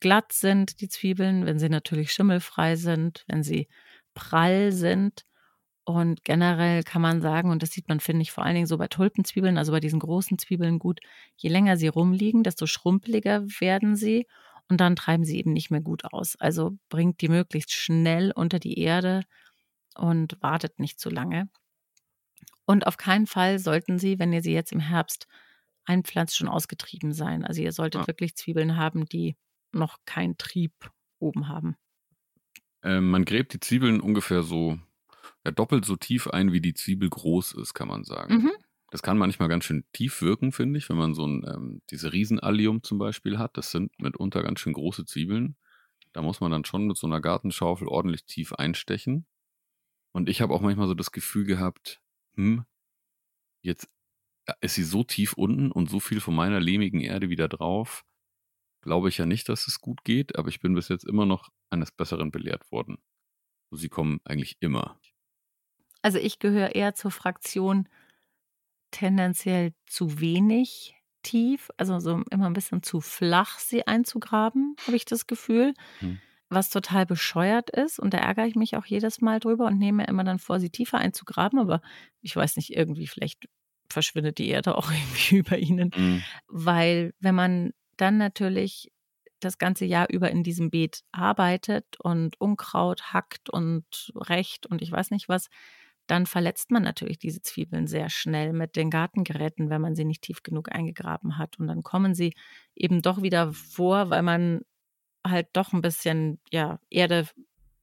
glatt 0.00 0.32
sind, 0.32 0.80
die 0.80 0.88
Zwiebeln, 0.88 1.46
wenn 1.46 1.58
sie 1.58 1.68
natürlich 1.68 2.12
schimmelfrei 2.12 2.76
sind, 2.76 3.24
wenn 3.28 3.42
sie 3.42 3.68
prall 4.14 4.72
sind. 4.72 5.24
Und 5.84 6.24
generell 6.24 6.82
kann 6.84 7.02
man 7.02 7.20
sagen, 7.20 7.50
und 7.50 7.62
das 7.62 7.70
sieht 7.72 7.88
man, 7.88 8.00
finde 8.00 8.22
ich, 8.22 8.30
vor 8.30 8.44
allen 8.44 8.54
Dingen 8.54 8.66
so 8.66 8.78
bei 8.78 8.86
Tulpenzwiebeln, 8.86 9.58
also 9.58 9.72
bei 9.72 9.80
diesen 9.80 9.98
großen 9.98 10.38
Zwiebeln 10.38 10.78
gut, 10.78 11.00
je 11.36 11.50
länger 11.50 11.76
sie 11.76 11.88
rumliegen, 11.88 12.42
desto 12.42 12.66
schrumpeliger 12.66 13.44
werden 13.60 13.96
sie 13.96 14.26
und 14.70 14.80
dann 14.80 14.96
treiben 14.96 15.24
sie 15.24 15.36
eben 15.38 15.52
nicht 15.52 15.70
mehr 15.70 15.80
gut 15.80 16.04
aus. 16.04 16.36
Also 16.36 16.78
bringt 16.88 17.20
die 17.20 17.28
möglichst 17.28 17.72
schnell 17.72 18.32
unter 18.32 18.58
die 18.60 18.78
Erde 18.78 19.24
und 19.96 20.38
wartet 20.40 20.78
nicht 20.78 21.00
zu 21.00 21.10
lange. 21.10 21.48
Und 22.66 22.86
auf 22.86 22.96
keinen 22.96 23.26
Fall 23.26 23.58
sollten 23.58 23.98
sie, 23.98 24.20
wenn 24.20 24.32
ihr 24.32 24.42
sie 24.42 24.54
jetzt 24.54 24.70
im 24.70 24.78
Herbst 24.80 25.26
einpflanzt, 25.84 26.36
schon 26.36 26.48
ausgetrieben 26.48 27.12
sein. 27.12 27.44
Also 27.44 27.62
ihr 27.62 27.72
solltet 27.72 28.02
ja. 28.02 28.06
wirklich 28.06 28.36
Zwiebeln 28.36 28.76
haben, 28.76 29.06
die 29.06 29.36
noch 29.72 29.98
keinen 30.04 30.38
Trieb 30.38 30.72
oben 31.18 31.48
haben. 31.48 31.74
Ähm, 32.84 33.10
man 33.10 33.24
gräbt 33.24 33.52
die 33.52 33.60
Zwiebeln 33.60 34.00
ungefähr 34.00 34.44
so 34.44 34.78
ja, 35.44 35.50
doppelt 35.50 35.84
so 35.84 35.96
tief 35.96 36.28
ein, 36.28 36.52
wie 36.52 36.60
die 36.60 36.74
Zwiebel 36.74 37.10
groß 37.10 37.52
ist, 37.54 37.74
kann 37.74 37.88
man 37.88 38.04
sagen. 38.04 38.34
Mhm. 38.34 38.52
Das 38.90 39.02
kann 39.02 39.18
manchmal 39.18 39.48
ganz 39.48 39.64
schön 39.64 39.84
tief 39.92 40.20
wirken, 40.20 40.50
finde 40.50 40.78
ich, 40.78 40.88
wenn 40.88 40.96
man 40.96 41.14
so 41.14 41.24
ein, 41.24 41.44
ähm, 41.46 41.82
diese 41.90 42.12
Riesenallium 42.12 42.82
zum 42.82 42.98
Beispiel 42.98 43.38
hat. 43.38 43.56
Das 43.56 43.70
sind 43.70 43.92
mitunter 44.00 44.42
ganz 44.42 44.60
schön 44.60 44.72
große 44.72 45.04
Zwiebeln. 45.04 45.56
Da 46.12 46.22
muss 46.22 46.40
man 46.40 46.50
dann 46.50 46.64
schon 46.64 46.88
mit 46.88 46.96
so 46.96 47.06
einer 47.06 47.20
Gartenschaufel 47.20 47.86
ordentlich 47.86 48.24
tief 48.24 48.52
einstechen. 48.52 49.26
Und 50.12 50.28
ich 50.28 50.40
habe 50.42 50.52
auch 50.52 50.60
manchmal 50.60 50.88
so 50.88 50.94
das 50.94 51.12
Gefühl 51.12 51.44
gehabt, 51.44 52.00
hm, 52.34 52.64
jetzt 53.62 53.88
äh, 54.46 54.54
ist 54.60 54.74
sie 54.74 54.82
so 54.82 55.04
tief 55.04 55.34
unten 55.34 55.70
und 55.70 55.88
so 55.88 56.00
viel 56.00 56.20
von 56.20 56.34
meiner 56.34 56.58
lehmigen 56.58 57.00
Erde 57.00 57.28
wieder 57.28 57.48
drauf. 57.48 58.04
Glaube 58.82 59.08
ich 59.08 59.18
ja 59.18 59.26
nicht, 59.26 59.48
dass 59.48 59.68
es 59.68 59.80
gut 59.80 60.02
geht, 60.04 60.36
aber 60.36 60.48
ich 60.48 60.60
bin 60.60 60.74
bis 60.74 60.88
jetzt 60.88 61.04
immer 61.04 61.26
noch 61.26 61.50
eines 61.68 61.92
Besseren 61.92 62.32
belehrt 62.32 62.72
worden. 62.72 62.98
Sie 63.70 63.88
kommen 63.88 64.20
eigentlich 64.24 64.56
immer. 64.60 64.98
Also 66.02 66.18
ich 66.18 66.38
gehöre 66.38 66.74
eher 66.74 66.94
zur 66.94 67.10
Fraktion, 67.10 67.88
tendenziell 68.90 69.72
zu 69.86 70.20
wenig 70.20 70.94
tief, 71.22 71.70
also 71.76 71.98
so 71.98 72.22
immer 72.30 72.46
ein 72.46 72.52
bisschen 72.52 72.82
zu 72.82 73.00
flach 73.00 73.58
sie 73.58 73.86
einzugraben, 73.86 74.76
habe 74.86 74.96
ich 74.96 75.04
das 75.04 75.26
Gefühl. 75.26 75.74
Hm. 76.00 76.20
Was 76.52 76.68
total 76.68 77.06
bescheuert 77.06 77.70
ist. 77.70 78.00
Und 78.00 78.12
da 78.12 78.18
ärgere 78.18 78.44
ich 78.44 78.56
mich 78.56 78.76
auch 78.76 78.84
jedes 78.84 79.20
Mal 79.20 79.38
drüber 79.38 79.66
und 79.66 79.78
nehme 79.78 80.04
immer 80.06 80.24
dann 80.24 80.40
vor, 80.40 80.58
sie 80.58 80.70
tiefer 80.70 80.98
einzugraben. 80.98 81.60
Aber 81.60 81.80
ich 82.22 82.34
weiß 82.34 82.56
nicht, 82.56 82.70
irgendwie, 82.70 83.06
vielleicht 83.06 83.46
verschwindet 83.88 84.38
die 84.38 84.48
Erde 84.48 84.76
auch 84.76 84.90
irgendwie 84.90 85.36
über 85.36 85.58
ihnen. 85.58 85.92
Hm. 85.94 86.22
Weil 86.48 87.14
wenn 87.20 87.36
man 87.36 87.70
dann 87.96 88.16
natürlich 88.16 88.90
das 89.38 89.58
ganze 89.58 89.84
Jahr 89.84 90.08
über 90.10 90.30
in 90.30 90.42
diesem 90.42 90.70
Beet 90.70 91.02
arbeitet 91.12 91.98
und 92.00 92.40
Unkraut 92.40 93.12
hackt 93.12 93.48
und 93.48 94.12
recht 94.14 94.66
und 94.66 94.82
ich 94.82 94.92
weiß 94.92 95.10
nicht 95.10 95.28
was, 95.28 95.48
dann 96.10 96.26
verletzt 96.26 96.72
man 96.72 96.82
natürlich 96.82 97.18
diese 97.18 97.40
Zwiebeln 97.40 97.86
sehr 97.86 98.10
schnell 98.10 98.52
mit 98.52 98.74
den 98.74 98.90
Gartengeräten, 98.90 99.70
wenn 99.70 99.80
man 99.80 99.94
sie 99.94 100.04
nicht 100.04 100.22
tief 100.22 100.42
genug 100.42 100.72
eingegraben 100.72 101.38
hat. 101.38 101.58
Und 101.60 101.68
dann 101.68 101.84
kommen 101.84 102.14
sie 102.14 102.34
eben 102.74 103.00
doch 103.00 103.22
wieder 103.22 103.52
vor, 103.52 104.10
weil 104.10 104.22
man 104.22 104.62
halt 105.24 105.48
doch 105.52 105.72
ein 105.72 105.82
bisschen 105.82 106.40
ja, 106.50 106.80
Erde 106.90 107.28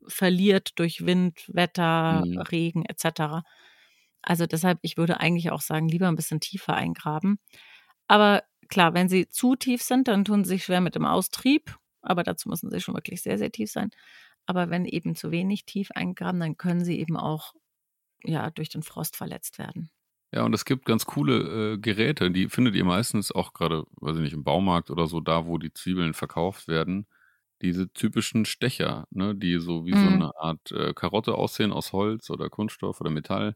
verliert 0.08 0.72
durch 0.76 1.06
Wind, 1.06 1.46
Wetter, 1.48 2.26
mhm. 2.26 2.40
Regen 2.40 2.86
etc. 2.86 3.46
Also 4.22 4.46
deshalb, 4.46 4.80
ich 4.82 4.98
würde 4.98 5.22
eigentlich 5.22 5.52
auch 5.52 5.62
sagen, 5.62 5.88
lieber 5.88 6.10
ein 6.10 6.16
bisschen 6.18 6.42
tiefer 6.42 6.74
eingraben. 6.74 7.40
Aber 8.10 8.44
klar, 8.68 8.94
wenn 8.94 9.08
sie 9.08 9.30
zu 9.30 9.56
tief 9.56 9.82
sind, 9.82 10.10
dann 10.10 10.26
tun 10.26 10.44
sie 10.44 10.50
sich 10.50 10.66
schwer 10.66 10.82
mit 10.82 10.96
dem 10.96 11.06
Austrieb. 11.06 11.78
Aber 12.02 12.24
dazu 12.24 12.50
müssen 12.50 12.70
sie 12.72 12.82
schon 12.82 12.96
wirklich 12.96 13.22
sehr, 13.22 13.38
sehr 13.38 13.52
tief 13.54 13.72
sein. 13.72 13.92
Aber 14.46 14.70
wenn 14.70 14.86
eben 14.86 15.16
zu 15.16 15.32
wenig 15.32 15.66
tief 15.66 15.92
eingraben, 15.92 16.42
dann 16.42 16.58
können 16.58 16.84
sie 16.84 17.00
eben 17.00 17.16
auch 17.16 17.54
ja, 18.24 18.50
durch 18.52 18.70
den 18.70 18.84
Frost 18.84 19.16
verletzt 19.16 19.60
werden. 19.60 19.90
Ja, 20.34 20.44
und 20.44 20.54
es 20.54 20.66
gibt 20.66 20.86
ganz 20.86 21.06
coole 21.06 21.74
äh, 21.74 21.78
Geräte, 21.78 22.32
die 22.32 22.50
findet 22.50 22.76
ihr 22.76 22.84
meistens 22.84 23.32
auch 23.32 23.54
gerade, 23.54 23.86
weiß 24.02 24.18
ich 24.18 24.24
nicht, 24.24 24.34
im 24.34 24.44
Baumarkt 24.44 24.92
oder 24.92 25.08
so, 25.08 25.22
da 25.22 25.46
wo 25.46 25.58
die 25.58 25.72
Zwiebeln 25.72 26.14
verkauft 26.14 26.68
werden. 26.68 27.08
Diese 27.62 27.92
typischen 27.92 28.46
Stecher, 28.46 29.08
ne, 29.10 29.36
die 29.36 29.58
so 29.60 29.86
wie 29.86 29.96
mhm. 29.96 30.04
so 30.04 30.08
eine 30.08 30.32
Art 30.38 30.72
äh, 30.72 30.94
Karotte 30.94 31.36
aussehen 31.36 31.72
aus 31.72 31.94
Holz 31.94 32.30
oder 32.30 32.50
Kunststoff 32.50 33.00
oder 33.02 33.10
Metall. 33.10 33.56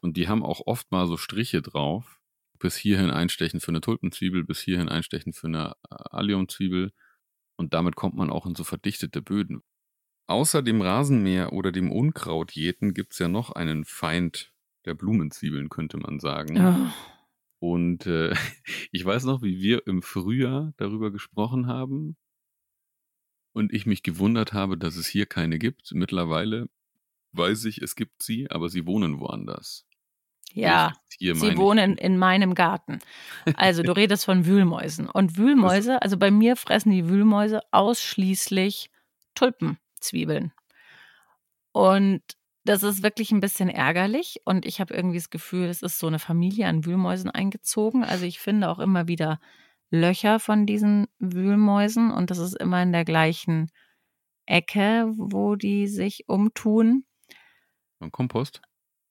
Und 0.00 0.16
die 0.16 0.28
haben 0.28 0.44
auch 0.44 0.62
oft 0.66 0.90
mal 0.92 1.06
so 1.06 1.16
Striche 1.16 1.62
drauf. 1.62 2.20
Bis 2.58 2.76
hierhin 2.76 3.10
einstechen 3.10 3.60
für 3.60 3.68
eine 3.68 3.82
Tulpenzwiebel, 3.82 4.44
bis 4.44 4.60
hierhin 4.60 4.88
einstechen 4.88 5.32
für 5.32 5.48
eine 5.48 5.72
äh, 5.90 5.96
Alliumzwiebel. 6.10 6.92
Und 7.56 7.74
damit 7.74 7.96
kommt 7.96 8.14
man 8.14 8.30
auch 8.30 8.46
in 8.46 8.54
so 8.54 8.64
verdichtete 8.64 9.22
Böden. 9.22 9.62
Außer 10.26 10.62
dem 10.62 10.82
Rasenmäher 10.82 11.52
oder 11.52 11.70
dem 11.70 11.92
Unkrautjäten 11.92 12.94
gibt 12.94 13.12
es 13.12 13.18
ja 13.18 13.28
noch 13.28 13.52
einen 13.52 13.84
Feind 13.84 14.52
der 14.84 14.94
Blumenzwiebeln, 14.94 15.68
könnte 15.68 15.98
man 15.98 16.18
sagen. 16.18 16.58
Oh. 16.58 16.90
Und 17.58 18.06
äh, 18.06 18.34
ich 18.92 19.04
weiß 19.04 19.24
noch, 19.24 19.42
wie 19.42 19.60
wir 19.60 19.86
im 19.86 20.02
Frühjahr 20.02 20.72
darüber 20.76 21.10
gesprochen 21.10 21.66
haben 21.66 22.16
und 23.52 23.72
ich 23.72 23.86
mich 23.86 24.02
gewundert 24.02 24.52
habe, 24.52 24.76
dass 24.76 24.96
es 24.96 25.06
hier 25.06 25.26
keine 25.26 25.58
gibt. 25.58 25.92
Mittlerweile 25.92 26.68
weiß 27.32 27.64
ich, 27.66 27.82
es 27.82 27.94
gibt 27.94 28.22
sie, 28.22 28.50
aber 28.50 28.68
sie 28.68 28.86
wohnen 28.86 29.20
woanders. 29.20 29.86
Ja, 30.52 30.94
sie 31.18 31.56
wohnen 31.56 31.98
in 31.98 32.16
meinem 32.18 32.54
Garten. 32.54 33.00
Also 33.56 33.82
du 33.82 33.92
redest 33.96 34.24
von 34.24 34.46
Wühlmäusen. 34.46 35.08
Und 35.08 35.36
Wühlmäuse, 35.36 36.00
also 36.00 36.16
bei 36.16 36.30
mir 36.30 36.56
fressen 36.56 36.92
die 36.92 37.08
Wühlmäuse 37.08 37.60
ausschließlich 37.72 38.90
Tulpen. 39.34 39.78
Zwiebeln. 40.06 40.52
Und 41.72 42.22
das 42.64 42.82
ist 42.82 43.02
wirklich 43.02 43.30
ein 43.30 43.40
bisschen 43.40 43.68
ärgerlich 43.68 44.40
und 44.44 44.66
ich 44.66 44.80
habe 44.80 44.92
irgendwie 44.92 45.18
das 45.18 45.30
Gefühl, 45.30 45.66
es 45.66 45.82
ist 45.82 45.98
so 45.98 46.08
eine 46.08 46.18
Familie 46.18 46.66
an 46.66 46.84
Wühlmäusen 46.84 47.30
eingezogen. 47.30 48.02
Also 48.02 48.24
ich 48.24 48.40
finde 48.40 48.68
auch 48.68 48.80
immer 48.80 49.06
wieder 49.06 49.38
Löcher 49.90 50.40
von 50.40 50.66
diesen 50.66 51.06
Wühlmäusen 51.18 52.10
und 52.10 52.30
das 52.30 52.38
ist 52.38 52.56
immer 52.56 52.82
in 52.82 52.92
der 52.92 53.04
gleichen 53.04 53.70
Ecke, 54.46 55.12
wo 55.16 55.54
die 55.54 55.86
sich 55.86 56.28
umtun. 56.28 57.04
Und 58.00 58.12
Kompost? 58.12 58.62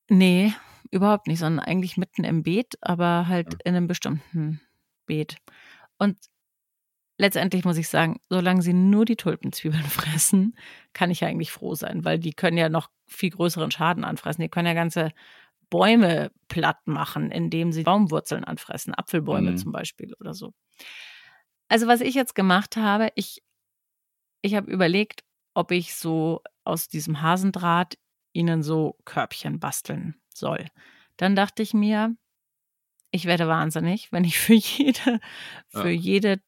Nee, 0.09 0.53
überhaupt 0.91 1.27
nicht, 1.27 1.39
sondern 1.39 1.65
eigentlich 1.65 1.97
mitten 1.97 2.23
im 2.23 2.43
Beet, 2.43 2.75
aber 2.81 3.27
halt 3.27 3.53
ja. 3.53 3.59
in 3.63 3.75
einem 3.75 3.87
bestimmten 3.87 4.61
Beet. 5.05 5.37
Und 5.97 6.17
letztendlich 7.17 7.65
muss 7.65 7.77
ich 7.77 7.87
sagen, 7.87 8.19
solange 8.29 8.61
sie 8.61 8.73
nur 8.73 9.05
die 9.05 9.15
Tulpenzwiebeln 9.15 9.83
fressen, 9.83 10.57
kann 10.93 11.11
ich 11.11 11.21
ja 11.21 11.27
eigentlich 11.27 11.51
froh 11.51 11.75
sein, 11.75 12.05
weil 12.05 12.19
die 12.19 12.33
können 12.33 12.57
ja 12.57 12.69
noch 12.69 12.89
viel 13.07 13.29
größeren 13.29 13.71
Schaden 13.71 14.03
anfressen. 14.03 14.41
Die 14.41 14.49
können 14.49 14.67
ja 14.67 14.73
ganze 14.73 15.11
Bäume 15.69 16.31
platt 16.47 16.85
machen, 16.85 17.31
indem 17.31 17.71
sie 17.71 17.83
Baumwurzeln 17.83 18.43
anfressen, 18.43 18.93
Apfelbäume 18.93 19.51
mhm. 19.51 19.57
zum 19.57 19.71
Beispiel 19.71 20.13
oder 20.19 20.33
so. 20.33 20.53
Also 21.67 21.87
was 21.87 22.01
ich 22.01 22.13
jetzt 22.13 22.35
gemacht 22.35 22.77
habe, 22.77 23.09
ich, 23.15 23.41
ich 24.41 24.55
habe 24.55 24.71
überlegt, 24.71 25.23
ob 25.53 25.71
ich 25.71 25.95
so 25.95 26.41
aus 26.63 26.87
diesem 26.87 27.21
Hasendraht 27.21 27.97
ihnen 28.33 28.61
so 28.61 28.97
Körbchen 29.05 29.59
basteln 29.59 30.15
soll. 30.29 30.67
Dann 31.17 31.35
dachte 31.35 31.63
ich 31.63 31.73
mir, 31.73 32.15
ich 33.11 33.25
werde 33.25 33.47
wahnsinnig, 33.47 34.11
wenn 34.11 34.25
ich 34.25 34.37
für 34.37 34.53
jede, 34.53 35.19
für 35.69 35.89
ja. 35.89 35.99
jede 35.99 36.41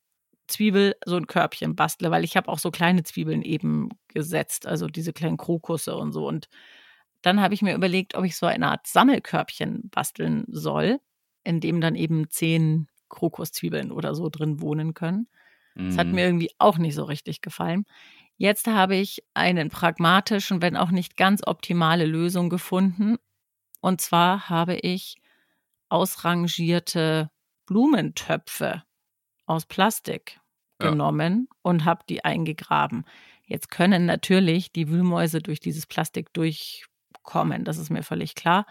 Zwiebel 0.48 0.96
so 1.06 1.18
ein 1.18 1.28
Körbchen 1.28 1.76
bastle, 1.76 2.12
weil 2.12 2.24
ich 2.24 2.38
habe 2.38 2.50
auch 2.50 2.60
so 2.60 2.72
kleine 2.72 3.04
Zwiebeln 3.04 3.42
eben 3.42 3.90
gesetzt, 4.10 4.66
also 4.68 4.88
diese 4.88 5.14
kleinen 5.14 5.38
Krokusse 5.38 5.96
und 5.98 6.14
so. 6.14 6.28
Und 6.28 6.50
dann 7.22 7.42
habe 7.42 7.54
ich 7.54 7.62
mir 7.62 7.76
überlegt, 7.76 8.16
ob 8.16 8.26
ich 8.26 8.38
so 8.38 8.46
eine 8.46 8.70
Art 8.70 8.88
Sammelkörbchen 8.88 9.90
basteln 9.90 10.46
soll, 10.48 11.00
in 11.44 11.60
dem 11.60 11.82
dann 11.82 11.96
eben 11.96 12.30
zehn 12.30 12.88
Krokuszwiebeln 13.10 13.92
oder 13.92 14.16
so 14.16 14.30
drin 14.30 14.62
wohnen 14.62 14.94
können. 14.94 15.28
Das 15.88 15.98
hat 15.98 16.12
Mhm. 16.12 16.16
mir 16.16 16.26
irgendwie 16.26 16.52
auch 16.60 16.78
nicht 16.78 16.96
so 16.96 17.04
richtig 17.06 17.42
gefallen. 17.42 17.86
Jetzt 18.38 18.68
habe 18.68 18.96
ich 18.96 19.24
einen 19.34 19.70
pragmatischen, 19.70 20.62
wenn 20.62 20.78
auch 20.78 20.92
nicht 20.92 21.18
ganz 21.18 21.42
optimale 21.46 22.06
Lösung 22.06 22.50
gefunden. 22.50 23.18
Und 23.82 24.02
zwar 24.02 24.50
habe 24.50 24.76
ich 24.76 25.18
ausrangierte 25.90 27.30
Blumentöpfe 27.66 28.84
aus 29.48 29.66
Plastik 29.66 30.40
Ja. 30.80 30.92
genommen 30.92 31.48
und 31.64 31.86
habe 31.86 32.04
die 32.08 32.24
eingegraben. 32.24 33.04
Jetzt 33.46 33.72
können 33.72 34.06
natürlich 34.06 34.72
die 34.72 34.90
Wühlmäuse 34.90 35.42
durch 35.42 35.60
dieses 35.60 35.88
Plastik 35.88 36.32
durchkommen, 36.34 37.64
das 37.66 37.78
ist 37.78 37.90
mir 37.90 38.04
völlig 38.04 38.36
klar. 38.36 38.66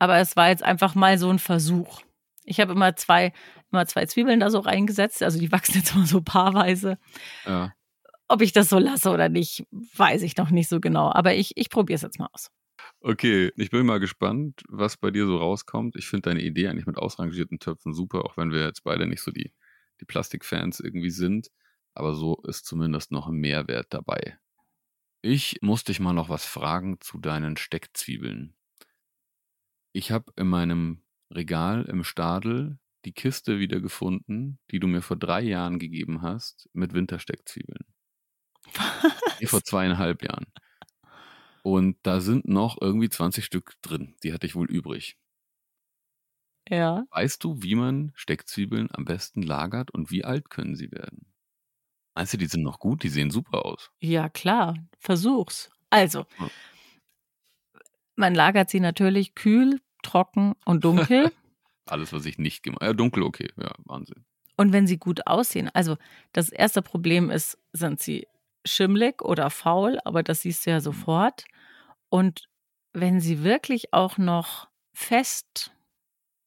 Aber 0.00 0.18
es 0.18 0.34
war 0.34 0.48
jetzt 0.48 0.64
einfach 0.64 0.94
mal 0.96 1.16
so 1.18 1.30
ein 1.30 1.38
Versuch. 1.38 2.00
Ich 2.44 2.58
habe 2.58 2.72
immer 2.72 2.96
zwei, 2.96 3.32
immer 3.70 3.86
zwei 3.86 4.06
Zwiebeln 4.06 4.40
da 4.40 4.50
so 4.50 4.58
reingesetzt, 4.58 5.22
also 5.22 5.38
die 5.38 5.52
wachsen 5.52 5.76
jetzt 5.76 5.94
immer 5.94 6.06
so 6.06 6.20
paarweise. 6.22 6.98
Ja. 7.46 7.72
Ob 8.26 8.42
ich 8.42 8.52
das 8.52 8.68
so 8.68 8.78
lasse 8.78 9.10
oder 9.10 9.28
nicht, 9.28 9.64
weiß 9.70 10.22
ich 10.22 10.36
noch 10.36 10.50
nicht 10.50 10.68
so 10.68 10.80
genau. 10.80 11.12
Aber 11.12 11.34
ich, 11.34 11.56
ich 11.56 11.70
probiere 11.70 11.96
es 11.96 12.02
jetzt 12.02 12.18
mal 12.18 12.28
aus. 12.32 12.50
Okay, 13.00 13.52
ich 13.56 13.70
bin 13.70 13.86
mal 13.86 14.00
gespannt, 14.00 14.62
was 14.68 14.96
bei 14.96 15.10
dir 15.10 15.26
so 15.26 15.36
rauskommt. 15.36 15.94
Ich 15.96 16.06
finde 16.08 16.30
deine 16.30 16.42
Idee 16.42 16.66
eigentlich 16.68 16.86
mit 16.86 16.96
ausrangierten 16.96 17.58
Töpfen 17.60 17.92
super, 17.94 18.24
auch 18.24 18.36
wenn 18.36 18.50
wir 18.50 18.64
jetzt 18.64 18.82
beide 18.84 19.06
nicht 19.06 19.20
so 19.22 19.30
die, 19.30 19.52
die 20.02 20.06
Plastikfans 20.06 20.80
irgendwie 20.80 21.10
sind. 21.10 21.50
Aber 21.94 22.14
so 22.14 22.42
ist 22.42 22.66
zumindest 22.66 23.12
noch 23.12 23.28
ein 23.28 23.36
Mehrwert 23.36 23.86
dabei. 23.90 24.38
Ich 25.22 25.58
muss 25.62 25.84
dich 25.84 26.00
mal 26.00 26.12
noch 26.12 26.28
was 26.28 26.44
fragen 26.44 27.00
zu 27.00 27.18
deinen 27.18 27.56
Steckzwiebeln. 27.56 28.56
Ich 29.92 30.10
habe 30.10 30.32
in 30.36 30.48
meinem 30.48 31.04
Regal 31.32 31.84
im 31.84 32.02
Stadel 32.02 32.78
die 33.04 33.12
Kiste 33.12 33.60
wiedergefunden, 33.60 34.58
die 34.70 34.80
du 34.80 34.88
mir 34.88 35.02
vor 35.02 35.16
drei 35.16 35.42
Jahren 35.42 35.78
gegeben 35.78 36.22
hast, 36.22 36.68
mit 36.72 36.92
Wintersteckzwiebeln. 36.92 37.84
Nee, 39.40 39.46
vor 39.48 39.64
zweieinhalb 39.64 40.22
Jahren. 40.22 40.46
Und 41.64 41.96
da 42.04 42.20
sind 42.20 42.46
noch 42.46 42.76
irgendwie 42.80 43.08
20 43.08 43.44
Stück 43.44 43.74
drin. 43.82 44.14
Die 44.22 44.32
hatte 44.32 44.46
ich 44.46 44.54
wohl 44.54 44.70
übrig. 44.70 45.16
Ja. 46.68 47.04
Weißt 47.10 47.42
du, 47.44 47.62
wie 47.62 47.74
man 47.74 48.12
Steckzwiebeln 48.14 48.88
am 48.92 49.04
besten 49.04 49.42
lagert 49.42 49.90
und 49.90 50.10
wie 50.10 50.24
alt 50.24 50.48
können 50.50 50.76
sie 50.76 50.90
werden? 50.92 51.26
Meinst 52.14 52.32
du, 52.32 52.36
die 52.38 52.46
sind 52.46 52.62
noch 52.62 52.78
gut? 52.78 53.02
Die 53.02 53.08
sehen 53.08 53.30
super 53.30 53.64
aus. 53.64 53.90
Ja, 54.00 54.28
klar. 54.28 54.74
Versuch's. 54.98 55.70
Also, 55.90 56.26
Ja. 56.38 56.50
man 58.16 58.34
lagert 58.34 58.70
sie 58.70 58.80
natürlich 58.80 59.34
kühl, 59.34 59.80
trocken 60.02 60.54
und 60.64 60.84
dunkel. 60.84 61.32
Alles, 61.86 62.12
was 62.12 62.26
ich 62.26 62.38
nicht 62.38 62.62
gemacht 62.62 62.82
Ja, 62.82 62.92
dunkel, 62.92 63.22
okay. 63.22 63.50
Ja, 63.60 63.72
Wahnsinn. 63.84 64.24
und 64.56 64.72
wenn 64.72 64.86
sie 64.86 64.98
gut 64.98 65.26
aussehen. 65.26 65.68
Also, 65.74 65.96
das 66.32 66.48
erste 66.50 66.82
Problem 66.82 67.30
ist, 67.30 67.58
sind 67.72 68.00
sie 68.00 68.28
schimmlig 68.64 69.22
oder 69.22 69.50
faul, 69.50 69.98
aber 70.04 70.22
das 70.22 70.42
siehst 70.42 70.64
du 70.66 70.70
ja 70.70 70.80
sofort. 70.80 71.44
Und 72.08 72.48
wenn 72.92 73.20
sie 73.20 73.42
wirklich 73.42 73.92
auch 73.92 74.18
noch 74.18 74.68
fest 74.94 75.72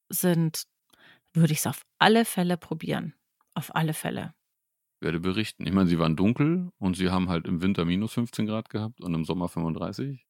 sind, 0.08 0.64
würde 1.34 1.52
ich 1.52 1.60
es 1.60 1.66
auf 1.66 1.82
alle 1.98 2.24
Fälle 2.24 2.56
probieren. 2.58 3.14
Auf 3.54 3.74
alle 3.74 3.94
Fälle. 3.94 4.34
Werde 5.00 5.20
berichten. 5.20 5.66
Ich 5.66 5.72
meine, 5.72 5.88
sie 5.88 5.98
waren 5.98 6.16
dunkel 6.16 6.70
und 6.78 6.96
sie 6.96 7.10
haben 7.10 7.28
halt 7.30 7.46
im 7.46 7.62
Winter 7.62 7.84
minus 7.86 8.12
15 8.14 8.46
Grad 8.46 8.68
gehabt 8.70 9.00
und 9.02 9.14
im 9.14 9.24
Sommer 9.24 9.48
35. 9.48 10.26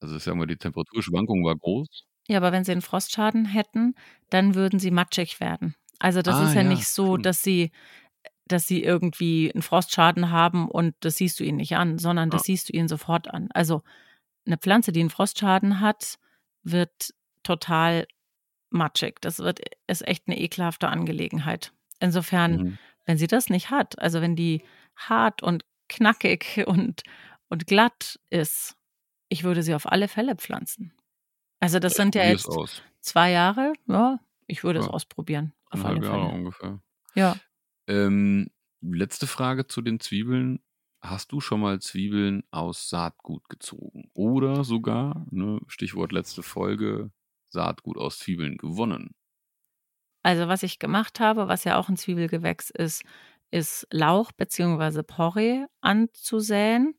Also, 0.00 0.16
ich 0.16 0.22
sag 0.24 0.36
mal, 0.36 0.46
die 0.46 0.56
Temperaturschwankung 0.58 1.44
war 1.44 1.56
groß. 1.56 2.06
Ja, 2.28 2.38
aber 2.38 2.52
wenn 2.52 2.64
sie 2.64 2.72
einen 2.72 2.82
Frostschaden 2.82 3.44
hätten, 3.46 3.94
dann 4.30 4.54
würden 4.54 4.78
sie 4.80 4.90
matschig 4.90 5.38
werden. 5.40 5.74
Also 5.98 6.22
das 6.22 6.38
Ah, 6.38 6.40
ist 6.40 6.54
ja, 6.54 6.62
ja, 6.62 6.62
nicht 6.62 6.86
so, 6.88 7.16
dass 7.16 7.42
sie, 7.42 7.70
dass 8.48 8.66
sie 8.66 8.82
irgendwie 8.82 9.52
einen 9.54 9.62
Frostschaden 9.62 10.30
haben 10.30 10.68
und 10.68 10.94
das 11.00 11.16
siehst 11.16 11.40
du 11.40 11.44
ihnen 11.44 11.58
nicht 11.58 11.76
an, 11.76 11.98
sondern 11.98 12.30
das 12.30 12.42
Ja. 12.42 12.44
siehst 12.44 12.68
du 12.70 12.74
ihnen 12.76 12.88
sofort 12.88 13.28
an. 13.32 13.48
Also 13.54 13.82
eine 14.46 14.58
Pflanze, 14.58 14.92
die 14.92 15.00
einen 15.00 15.10
Frostschaden 15.10 15.80
hat, 15.80 16.18
wird 16.64 17.14
total 17.44 18.06
matschig. 18.70 19.20
Das 19.20 19.38
wird, 19.38 19.60
ist 19.86 20.06
echt 20.06 20.24
eine 20.26 20.38
ekelhafte 20.38 20.88
Angelegenheit. 20.88 21.72
Insofern, 22.00 22.56
Mhm. 22.56 22.78
wenn 23.04 23.18
sie 23.18 23.26
das 23.26 23.48
nicht 23.48 23.70
hat, 23.70 23.98
also 23.98 24.20
wenn 24.20 24.36
die 24.36 24.62
hart 24.96 25.42
und 25.42 25.64
knackig 25.88 26.64
und, 26.66 27.02
und 27.48 27.66
glatt 27.66 28.18
ist, 28.30 28.76
ich 29.28 29.44
würde 29.44 29.62
sie 29.62 29.74
auf 29.74 29.86
alle 29.90 30.08
Fälle 30.08 30.36
pflanzen. 30.36 30.92
Also 31.60 31.78
das 31.78 31.94
sind 31.94 32.14
ja 32.14 32.24
jetzt 32.24 32.48
zwei 33.00 33.30
Jahre, 33.30 33.72
ja, 33.86 34.18
ich 34.46 34.62
würde 34.62 34.80
es 34.80 34.86
Ja. 34.86 34.92
ausprobieren. 34.92 35.52
Auf 35.70 35.84
alle 35.84 36.04
Jahre 36.04 36.20
Fälle. 36.28 36.34
ungefähr. 36.34 36.80
Ja. 37.14 37.36
Ähm, 37.88 38.50
letzte 38.82 39.26
Frage 39.26 39.66
zu 39.66 39.80
den 39.80 40.00
Zwiebeln. 40.00 40.60
Hast 41.00 41.30
du 41.32 41.40
schon 41.40 41.60
mal 41.60 41.80
Zwiebeln 41.80 42.42
aus 42.50 42.88
Saatgut 42.88 43.48
gezogen? 43.48 44.10
Oder 44.14 44.64
sogar, 44.64 45.24
ne, 45.30 45.60
Stichwort 45.68 46.12
letzte 46.12 46.42
Folge, 46.42 47.10
Saatgut 47.48 47.96
aus 47.98 48.18
Zwiebeln 48.18 48.56
gewonnen? 48.56 49.14
Also 50.22 50.48
was 50.48 50.62
ich 50.62 50.78
gemacht 50.78 51.20
habe, 51.20 51.48
was 51.48 51.64
ja 51.64 51.78
auch 51.78 51.88
ein 51.88 51.96
Zwiebelgewächs 51.96 52.70
ist, 52.70 53.02
ist 53.50 53.86
Lauch 53.90 54.32
bzw. 54.32 55.02
Porree 55.02 55.66
anzusäen. 55.80 56.98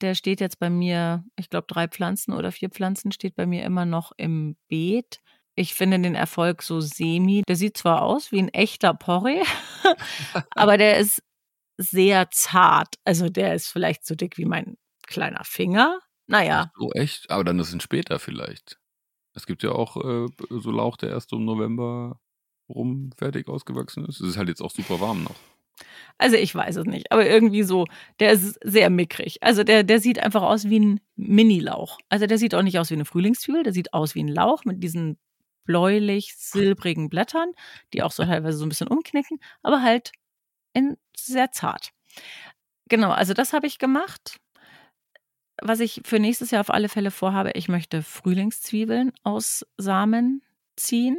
Der 0.00 0.14
steht 0.14 0.40
jetzt 0.40 0.58
bei 0.58 0.70
mir, 0.70 1.24
ich 1.36 1.50
glaube, 1.50 1.66
drei 1.68 1.88
Pflanzen 1.88 2.32
oder 2.32 2.52
vier 2.52 2.70
Pflanzen 2.70 3.12
steht 3.12 3.34
bei 3.36 3.46
mir 3.46 3.64
immer 3.64 3.84
noch 3.84 4.12
im 4.16 4.56
Beet. 4.68 5.20
Ich 5.54 5.74
finde 5.74 6.00
den 6.00 6.14
Erfolg 6.14 6.62
so 6.62 6.80
semi. 6.80 7.42
Der 7.48 7.56
sieht 7.56 7.76
zwar 7.76 8.02
aus 8.02 8.30
wie 8.30 8.40
ein 8.40 8.48
echter 8.48 8.94
Porree, 8.94 9.42
aber 10.50 10.78
der 10.78 10.98
ist 10.98 11.22
sehr 11.76 12.30
zart. 12.30 12.94
Also 13.04 13.28
der 13.28 13.54
ist 13.54 13.68
vielleicht 13.68 14.06
so 14.06 14.14
dick 14.14 14.36
wie 14.36 14.44
mein 14.44 14.76
kleiner 15.06 15.44
Finger. 15.44 15.98
Naja, 16.26 16.70
So 16.76 16.92
echt? 16.92 17.30
Aber 17.30 17.42
dann 17.44 17.58
ist 17.58 17.72
es 17.72 17.82
später 17.82 18.18
vielleicht. 18.18 18.78
Es 19.38 19.46
gibt 19.46 19.62
ja 19.62 19.70
auch 19.70 19.96
äh, 19.96 20.26
so 20.50 20.70
Lauch, 20.72 20.96
der 20.96 21.10
erst 21.10 21.32
im 21.32 21.44
November 21.44 22.20
rum 22.68 23.10
fertig 23.16 23.48
ausgewachsen 23.48 24.04
ist. 24.04 24.20
Es 24.20 24.30
ist 24.30 24.36
halt 24.36 24.48
jetzt 24.48 24.60
auch 24.60 24.72
super 24.72 25.00
warm 25.00 25.22
noch. 25.22 25.36
Also 26.18 26.36
ich 26.36 26.52
weiß 26.52 26.74
es 26.76 26.86
nicht, 26.86 27.12
aber 27.12 27.24
irgendwie 27.24 27.62
so, 27.62 27.86
der 28.18 28.32
ist 28.32 28.58
sehr 28.64 28.90
mickrig. 28.90 29.40
Also 29.42 29.62
der, 29.62 29.84
der 29.84 30.00
sieht 30.00 30.18
einfach 30.18 30.42
aus 30.42 30.68
wie 30.68 30.80
ein 30.80 31.00
Mini-Lauch. 31.14 31.98
Also 32.08 32.26
der 32.26 32.38
sieht 32.38 32.54
auch 32.56 32.62
nicht 32.62 32.80
aus 32.80 32.90
wie 32.90 32.94
eine 32.94 33.04
Frühlingszwiebel, 33.04 33.62
der 33.62 33.72
sieht 33.72 33.94
aus 33.94 34.16
wie 34.16 34.24
ein 34.24 34.28
Lauch 34.28 34.64
mit 34.64 34.82
diesen 34.82 35.18
bläulich-silbrigen 35.64 37.08
Blättern, 37.08 37.52
die 37.92 38.02
auch 38.02 38.10
so 38.10 38.24
teilweise 38.24 38.58
so 38.58 38.66
ein 38.66 38.68
bisschen 38.68 38.88
umknicken, 38.88 39.38
aber 39.62 39.82
halt 39.82 40.10
in 40.72 40.96
sehr 41.16 41.52
zart. 41.52 41.90
Genau, 42.88 43.10
also 43.10 43.34
das 43.34 43.52
habe 43.52 43.68
ich 43.68 43.78
gemacht. 43.78 44.38
Was 45.62 45.80
ich 45.80 46.02
für 46.04 46.18
nächstes 46.18 46.50
Jahr 46.50 46.60
auf 46.60 46.70
alle 46.70 46.88
Fälle 46.88 47.10
vorhabe, 47.10 47.52
ich 47.54 47.68
möchte 47.68 48.02
Frühlingszwiebeln 48.02 49.12
aus 49.22 49.66
Samen 49.76 50.42
ziehen. 50.76 51.18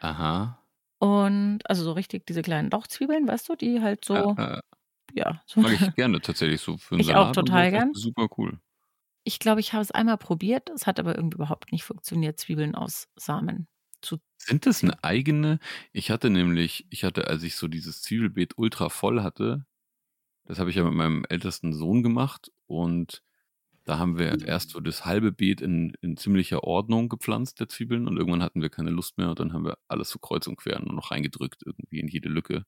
Aha. 0.00 0.58
Und 0.98 1.60
also 1.64 1.84
so 1.84 1.92
richtig 1.92 2.26
diese 2.26 2.42
kleinen 2.42 2.70
Lauchzwiebeln, 2.70 3.26
weißt 3.26 3.48
du, 3.48 3.56
die 3.56 3.80
halt 3.80 4.04
so, 4.04 4.14
Ja, 4.14 4.58
äh, 4.58 4.62
ja, 5.12 5.42
so 5.46 5.60
mag 5.60 5.72
ich 5.72 5.80
gerne 5.96 6.20
tatsächlich 6.20 6.60
so 6.60 6.76
für 6.76 6.94
einen 6.94 7.00
Ich 7.02 7.10
auch 7.10 7.34
Salat 7.34 7.38
und 7.38 7.46
total 7.46 7.70
gern. 7.70 7.94
Super 7.94 8.28
cool. 8.38 8.58
Ich 9.24 9.38
glaube, 9.38 9.60
ich 9.60 9.72
habe 9.72 9.82
es 9.82 9.90
einmal 9.90 10.18
probiert. 10.18 10.70
Es 10.70 10.86
hat 10.86 11.00
aber 11.00 11.16
irgendwie 11.16 11.36
überhaupt 11.36 11.72
nicht 11.72 11.84
funktioniert, 11.84 12.38
Zwiebeln 12.38 12.74
aus 12.74 13.08
Samen 13.16 13.68
zu. 14.02 14.18
Sind 14.36 14.66
das 14.66 14.82
eine 14.82 15.02
eigene? 15.02 15.58
Ich 15.92 16.10
hatte 16.10 16.30
nämlich, 16.30 16.86
ich 16.90 17.04
hatte, 17.04 17.26
als 17.26 17.42
ich 17.42 17.56
so 17.56 17.68
dieses 17.68 18.02
Zwiebelbeet 18.02 18.58
ultra 18.58 18.88
voll 18.88 19.22
hatte, 19.22 19.64
das 20.44 20.58
habe 20.58 20.70
ich 20.70 20.76
ja 20.76 20.84
mit 20.84 20.94
meinem 20.94 21.24
ältesten 21.28 21.72
Sohn 21.72 22.02
gemacht 22.02 22.52
und 22.66 23.22
da 23.84 23.98
haben 23.98 24.18
wir 24.18 24.42
erst 24.46 24.70
so 24.70 24.80
das 24.80 25.04
halbe 25.04 25.32
Beet 25.32 25.60
in, 25.60 25.92
in 26.00 26.16
ziemlicher 26.16 26.64
Ordnung 26.64 27.08
gepflanzt, 27.08 27.60
der 27.60 27.68
Zwiebeln, 27.68 28.08
und 28.08 28.16
irgendwann 28.16 28.42
hatten 28.42 28.62
wir 28.62 28.70
keine 28.70 28.90
Lust 28.90 29.18
mehr 29.18 29.30
und 29.30 29.40
dann 29.40 29.52
haben 29.52 29.64
wir 29.64 29.78
alles 29.88 30.10
so 30.10 30.18
kreuz 30.18 30.46
und 30.46 30.56
quer 30.56 30.80
nur 30.80 30.94
noch 30.94 31.10
reingedrückt, 31.10 31.62
irgendwie 31.64 32.00
in 32.00 32.08
jede 32.08 32.28
Lücke. 32.28 32.64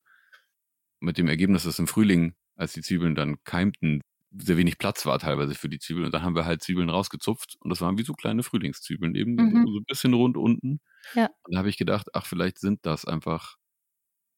Mit 1.01 1.19
dem 1.19 1.29
Ergebnis, 1.29 1.65
dass 1.65 1.79
im 1.79 1.87
Frühling, 1.87 2.35
als 2.57 2.73
die 2.73 2.83
Zwiebeln 2.83 3.15
dann 3.15 3.43
keimten, 3.45 4.03
sehr 4.39 4.57
wenig 4.57 4.79
Platz 4.79 5.07
war 5.07 5.19
teilweise 5.19 5.55
für 5.55 5.69
die 5.69 5.79
Zwiebeln. 5.79 6.07
Und 6.07 6.13
dann 6.15 6.23
haben 6.23 6.35
wir 6.35 6.45
halt 6.47 6.63
Zwiebeln 6.63 6.91
rausgezupft 6.91 7.57
und 7.61 7.71
das 7.71 7.81
waren 7.81 7.99
wie 7.99 8.03
so 8.03 8.13
kleine 8.15 8.43
Frühlingszwiebeln, 8.43 9.15
eben 9.15 9.35
Mhm. 9.37 9.67
so 9.67 9.79
ein 9.79 9.85
bisschen 9.87 10.15
rund 10.15 10.37
unten. 10.37 10.81
Ja. 11.15 11.27
Und 11.45 11.55
da 11.55 11.59
habe 11.59 11.69
ich 11.69 11.77
gedacht, 11.79 12.09
ach, 12.15 12.27
vielleicht 12.27 12.59
sind 12.59 12.85
das 12.87 13.05
einfach 13.05 13.57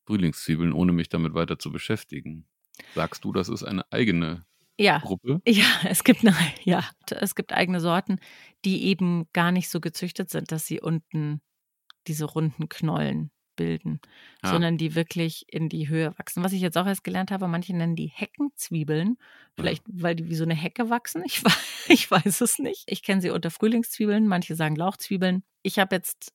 Frühlingszwiebeln, 0.06 0.72
ohne 0.72 0.92
mich 0.92 1.08
damit 1.08 1.34
weiter 1.34 1.58
zu 1.58 1.70
beschäftigen. 1.72 2.48
Sagst 2.94 3.24
du, 3.24 3.32
das 3.32 3.48
ist 3.48 3.64
eine 3.64 3.90
eigene 3.92 4.44
Ja, 4.78 4.98
Gruppe? 4.98 5.40
ja, 5.46 5.64
es 5.88 6.04
gibt 6.04 6.20
eine, 6.24 6.34
ja, 6.64 6.84
es 7.10 7.34
gibt 7.34 7.52
eigene 7.52 7.80
Sorten, 7.80 8.20
die 8.64 8.84
eben 8.86 9.26
gar 9.32 9.52
nicht 9.52 9.68
so 9.70 9.80
gezüchtet 9.80 10.30
sind, 10.30 10.52
dass 10.52 10.66
sie 10.66 10.80
unten 10.80 11.40
diese 12.06 12.24
runden 12.26 12.68
Knollen 12.68 13.30
bilden, 13.56 14.00
Ah. 14.42 14.50
sondern 14.52 14.78
die 14.78 14.94
wirklich 14.94 15.44
in 15.48 15.68
die 15.68 15.88
Höhe 15.88 16.16
wachsen. 16.18 16.44
Was 16.44 16.52
ich 16.52 16.60
jetzt 16.60 16.78
auch 16.78 16.86
erst 16.86 17.02
gelernt 17.02 17.32
habe, 17.32 17.48
manche 17.48 17.76
nennen 17.76 17.96
die 17.96 18.06
Heckenzwiebeln. 18.06 19.16
Vielleicht, 19.56 19.82
weil 19.88 20.14
die 20.14 20.28
wie 20.28 20.36
so 20.36 20.44
eine 20.44 20.54
Hecke 20.54 20.90
wachsen. 20.90 21.24
Ich, 21.26 21.42
ich 21.88 22.08
weiß 22.10 22.40
es 22.40 22.58
nicht. 22.60 22.84
Ich 22.86 23.02
kenne 23.02 23.20
sie 23.20 23.30
unter 23.30 23.50
Frühlingszwiebeln, 23.50 24.28
manche 24.28 24.54
sagen 24.54 24.76
Lauchzwiebeln. 24.76 25.42
Ich 25.64 25.80
habe 25.80 25.96
jetzt 25.96 26.32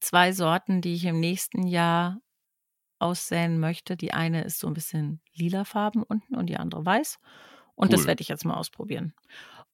zwei 0.00 0.32
Sorten, 0.32 0.80
die 0.80 0.94
ich 0.94 1.04
im 1.04 1.20
nächsten 1.20 1.66
Jahr 1.68 2.20
aussäen 2.98 3.60
möchte. 3.60 3.96
Die 3.96 4.12
eine 4.12 4.42
ist 4.42 4.58
so 4.58 4.66
ein 4.66 4.74
bisschen 4.74 5.20
lilafarben 5.34 6.02
unten 6.02 6.34
und 6.34 6.46
die 6.46 6.56
andere 6.56 6.84
weiß. 6.84 7.18
Und 7.74 7.92
das 7.92 8.02
Cool. 8.02 8.06
werde 8.06 8.22
ich 8.22 8.28
jetzt 8.28 8.44
mal 8.44 8.54
ausprobieren. 8.56 9.14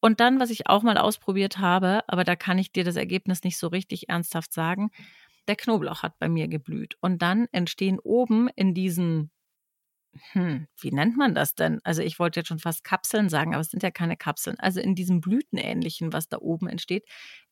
Und 0.00 0.20
dann, 0.20 0.40
was 0.40 0.50
ich 0.50 0.68
auch 0.68 0.82
mal 0.82 0.98
ausprobiert 0.98 1.58
habe, 1.58 2.02
aber 2.08 2.24
da 2.24 2.36
kann 2.36 2.58
ich 2.58 2.72
dir 2.72 2.84
das 2.84 2.96
Ergebnis 2.96 3.42
nicht 3.44 3.58
so 3.58 3.66
richtig 3.68 4.08
ernsthaft 4.08 4.52
sagen, 4.52 4.90
der 5.48 5.56
Knoblauch 5.56 6.02
hat 6.02 6.18
bei 6.18 6.28
mir 6.28 6.48
geblüht. 6.48 6.96
Und 7.00 7.22
dann 7.22 7.48
entstehen 7.52 7.98
oben 8.00 8.48
in 8.54 8.74
diesen, 8.74 9.30
hm, 10.32 10.66
wie 10.80 10.90
nennt 10.92 11.16
man 11.16 11.34
das 11.34 11.54
denn? 11.54 11.80
Also 11.84 12.02
ich 12.02 12.18
wollte 12.18 12.40
jetzt 12.40 12.48
schon 12.48 12.58
fast 12.58 12.84
Kapseln 12.84 13.28
sagen, 13.28 13.54
aber 13.54 13.60
es 13.60 13.70
sind 13.70 13.82
ja 13.82 13.90
keine 13.90 14.16
Kapseln. 14.16 14.58
Also 14.58 14.80
in 14.80 14.94
diesem 14.94 15.20
Blütenähnlichen, 15.20 16.12
was 16.12 16.28
da 16.28 16.38
oben 16.38 16.68
entsteht, 16.68 17.04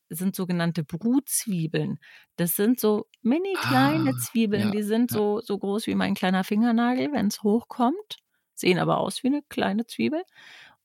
sind 0.09 0.35
sogenannte 0.35 0.83
Brutzwiebeln. 0.83 1.99
Das 2.37 2.55
sind 2.55 2.79
so 2.79 3.07
mini 3.21 3.53
kleine 3.61 4.11
Ah, 4.11 4.17
Zwiebeln, 4.17 4.69
ja, 4.69 4.71
die 4.71 4.83
sind 4.83 5.11
ja. 5.11 5.17
so, 5.17 5.41
so 5.41 5.57
groß 5.57 5.87
wie 5.87 5.95
mein 5.95 6.13
kleiner 6.15 6.43
Fingernagel, 6.43 7.11
wenn 7.13 7.27
es 7.27 7.43
hochkommt. 7.43 8.17
Sehen 8.59 8.79
aber 8.79 8.97
aus 8.97 9.23
wie 9.23 9.27
eine 9.27 9.41
kleine 9.49 9.85
Zwiebel. 9.85 10.23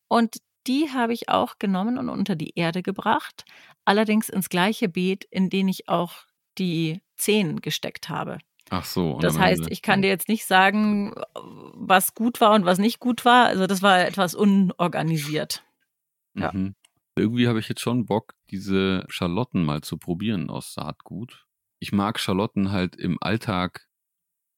Und 0.09 0.37
die 0.67 0.91
habe 0.93 1.13
ich 1.13 1.29
auch 1.29 1.59
genommen 1.59 1.99
und 1.99 2.09
unter 2.09 2.37
die 2.37 2.53
Erde 2.55 2.83
gebracht. 2.83 3.45
Allerdings 3.85 4.29
ins 4.29 4.49
gleiche 4.49 4.89
Beet, 4.89 5.25
in 5.25 5.51
den 5.51 5.69
ich 5.69 5.89
auch 5.89 6.27
die 6.59 7.01
Zehen 7.17 7.61
gesteckt 7.61 8.09
habe. 8.09 8.39
Ach 8.71 8.85
so. 8.85 9.13
und 9.15 9.25
Das 9.25 9.39
heißt, 9.39 9.71
ich 9.71 9.83
kann 9.83 10.03
dir 10.03 10.09
jetzt 10.09 10.29
nicht 10.29 10.47
sagen, 10.47 11.15
was 11.35 12.15
gut 12.15 12.41
war 12.41 12.53
und 12.55 12.65
was 12.65 12.79
nicht 12.79 13.01
gut 13.01 13.25
war. 13.25 13.47
Also 13.47 13.67
das 13.67 13.83
war 13.83 14.01
etwas 14.01 14.35
unorganisiert. 14.35 15.65
ja. 16.35 16.53
Mhm. 16.53 16.75
Irgendwie 17.15 17.47
habe 17.47 17.61
ich 17.61 17.69
jetzt 17.69 17.83
schon 17.83 18.07
Bock, 18.07 18.33
diese 18.51 19.05
Schalotten 19.09 19.65
mal 19.65 19.83
zu 19.83 19.99
probieren 19.99 20.49
aus 20.49 20.73
Saatgut. 20.73 21.47
Ich 21.79 21.93
mag 21.93 22.19
Schalotten 22.19 22.73
halt 22.73 22.97
im 22.97 23.19
Alltag 23.21 23.87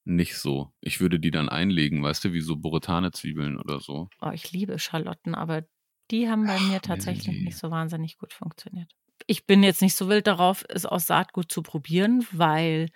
nicht 0.04 0.36
so. 0.36 0.72
Ich 0.80 1.00
würde 1.00 1.18
die 1.18 1.30
dann 1.30 1.48
einlegen, 1.48 2.02
weißt 2.02 2.24
du, 2.24 2.32
wie 2.32 2.40
so 2.40 2.56
Boretane-Zwiebeln 2.56 3.58
oder 3.58 3.80
so. 3.80 4.08
Oh, 4.20 4.30
ich 4.30 4.52
liebe 4.52 4.78
Schalotten, 4.78 5.34
aber 5.34 5.64
die 6.10 6.28
haben 6.28 6.46
bei 6.46 6.56
Ach, 6.56 6.60
mir 6.60 6.72
nee, 6.74 6.80
tatsächlich 6.80 7.36
die- 7.38 7.44
nicht 7.44 7.56
so 7.56 7.70
wahnsinnig 7.70 8.18
gut 8.18 8.32
funktioniert. 8.32 8.90
Ich 9.26 9.46
bin 9.46 9.62
jetzt 9.62 9.80
nicht 9.80 9.94
so 9.94 10.08
wild 10.08 10.26
darauf, 10.26 10.64
es 10.68 10.84
aus 10.84 11.06
Saatgut 11.06 11.50
zu 11.50 11.62
probieren, 11.62 12.26
weil 12.32 12.90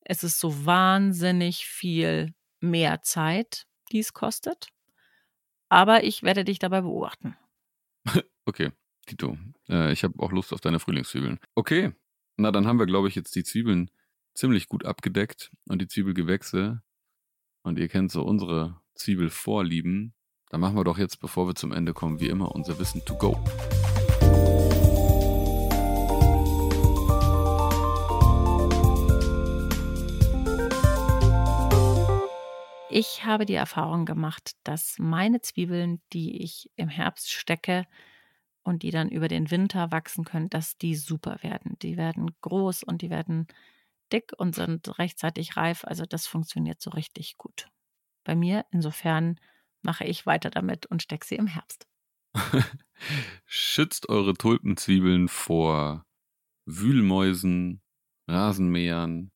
es 0.00 0.22
ist 0.22 0.40
so 0.40 0.64
wahnsinnig 0.64 1.66
viel 1.66 2.32
mehr 2.60 3.02
Zeit, 3.02 3.66
die 3.92 3.98
es 3.98 4.12
kostet. 4.14 4.68
Aber 5.68 6.04
ich 6.04 6.22
werde 6.22 6.44
dich 6.44 6.58
dabei 6.58 6.80
beobachten. 6.82 7.36
Okay, 8.46 8.72
Tito, 9.06 9.38
äh, 9.70 9.90
ich 9.90 10.04
habe 10.04 10.22
auch 10.22 10.30
Lust 10.30 10.52
auf 10.52 10.60
deine 10.60 10.78
Frühlingszwiebeln. 10.78 11.38
Okay, 11.54 11.92
na 12.36 12.50
dann 12.52 12.66
haben 12.66 12.78
wir, 12.78 12.84
glaube 12.84 13.08
ich, 13.08 13.14
jetzt 13.14 13.34
die 13.36 13.42
Zwiebeln 13.42 13.90
ziemlich 14.34 14.68
gut 14.68 14.84
abgedeckt 14.84 15.52
und 15.68 15.80
die 15.80 15.88
Zwiebelgewächse. 15.88 16.82
Und 17.62 17.78
ihr 17.78 17.88
kennt 17.88 18.10
so 18.10 18.22
unsere 18.22 18.80
Zwiebelvorlieben. 18.94 20.12
Dann 20.50 20.60
machen 20.60 20.76
wir 20.76 20.84
doch 20.84 20.98
jetzt, 20.98 21.20
bevor 21.20 21.46
wir 21.46 21.54
zum 21.54 21.72
Ende 21.72 21.94
kommen, 21.94 22.20
wie 22.20 22.28
immer 22.28 22.54
unser 22.54 22.78
Wissen 22.78 23.04
to 23.04 23.16
go. 23.16 23.42
Ich 32.90 33.24
habe 33.24 33.44
die 33.44 33.54
Erfahrung 33.54 34.04
gemacht, 34.04 34.52
dass 34.62 34.96
meine 34.98 35.40
Zwiebeln, 35.40 36.00
die 36.12 36.42
ich 36.42 36.70
im 36.76 36.88
Herbst 36.88 37.32
stecke 37.32 37.86
und 38.62 38.84
die 38.84 38.92
dann 38.92 39.08
über 39.08 39.26
den 39.26 39.50
Winter 39.50 39.90
wachsen 39.90 40.24
können, 40.24 40.48
dass 40.48 40.78
die 40.78 40.94
super 40.94 41.38
werden. 41.42 41.76
Die 41.82 41.96
werden 41.96 42.30
groß 42.40 42.84
und 42.84 43.02
die 43.02 43.10
werden 43.10 43.48
dick 44.14 44.32
und 44.36 44.54
sind 44.54 44.98
rechtzeitig 44.98 45.56
reif. 45.56 45.84
Also 45.84 46.04
das 46.06 46.26
funktioniert 46.26 46.80
so 46.80 46.90
richtig 46.90 47.36
gut. 47.36 47.68
Bei 48.24 48.34
mir, 48.34 48.64
insofern 48.70 49.38
mache 49.82 50.04
ich 50.04 50.24
weiter 50.24 50.50
damit 50.50 50.86
und 50.86 51.02
stecke 51.02 51.26
sie 51.26 51.34
im 51.34 51.46
Herbst. 51.46 51.86
Schützt 53.44 54.08
eure 54.08 54.34
Tulpenzwiebeln 54.34 55.28
vor 55.28 56.06
Wühlmäusen, 56.64 57.82
Rasenmähern, 58.28 59.30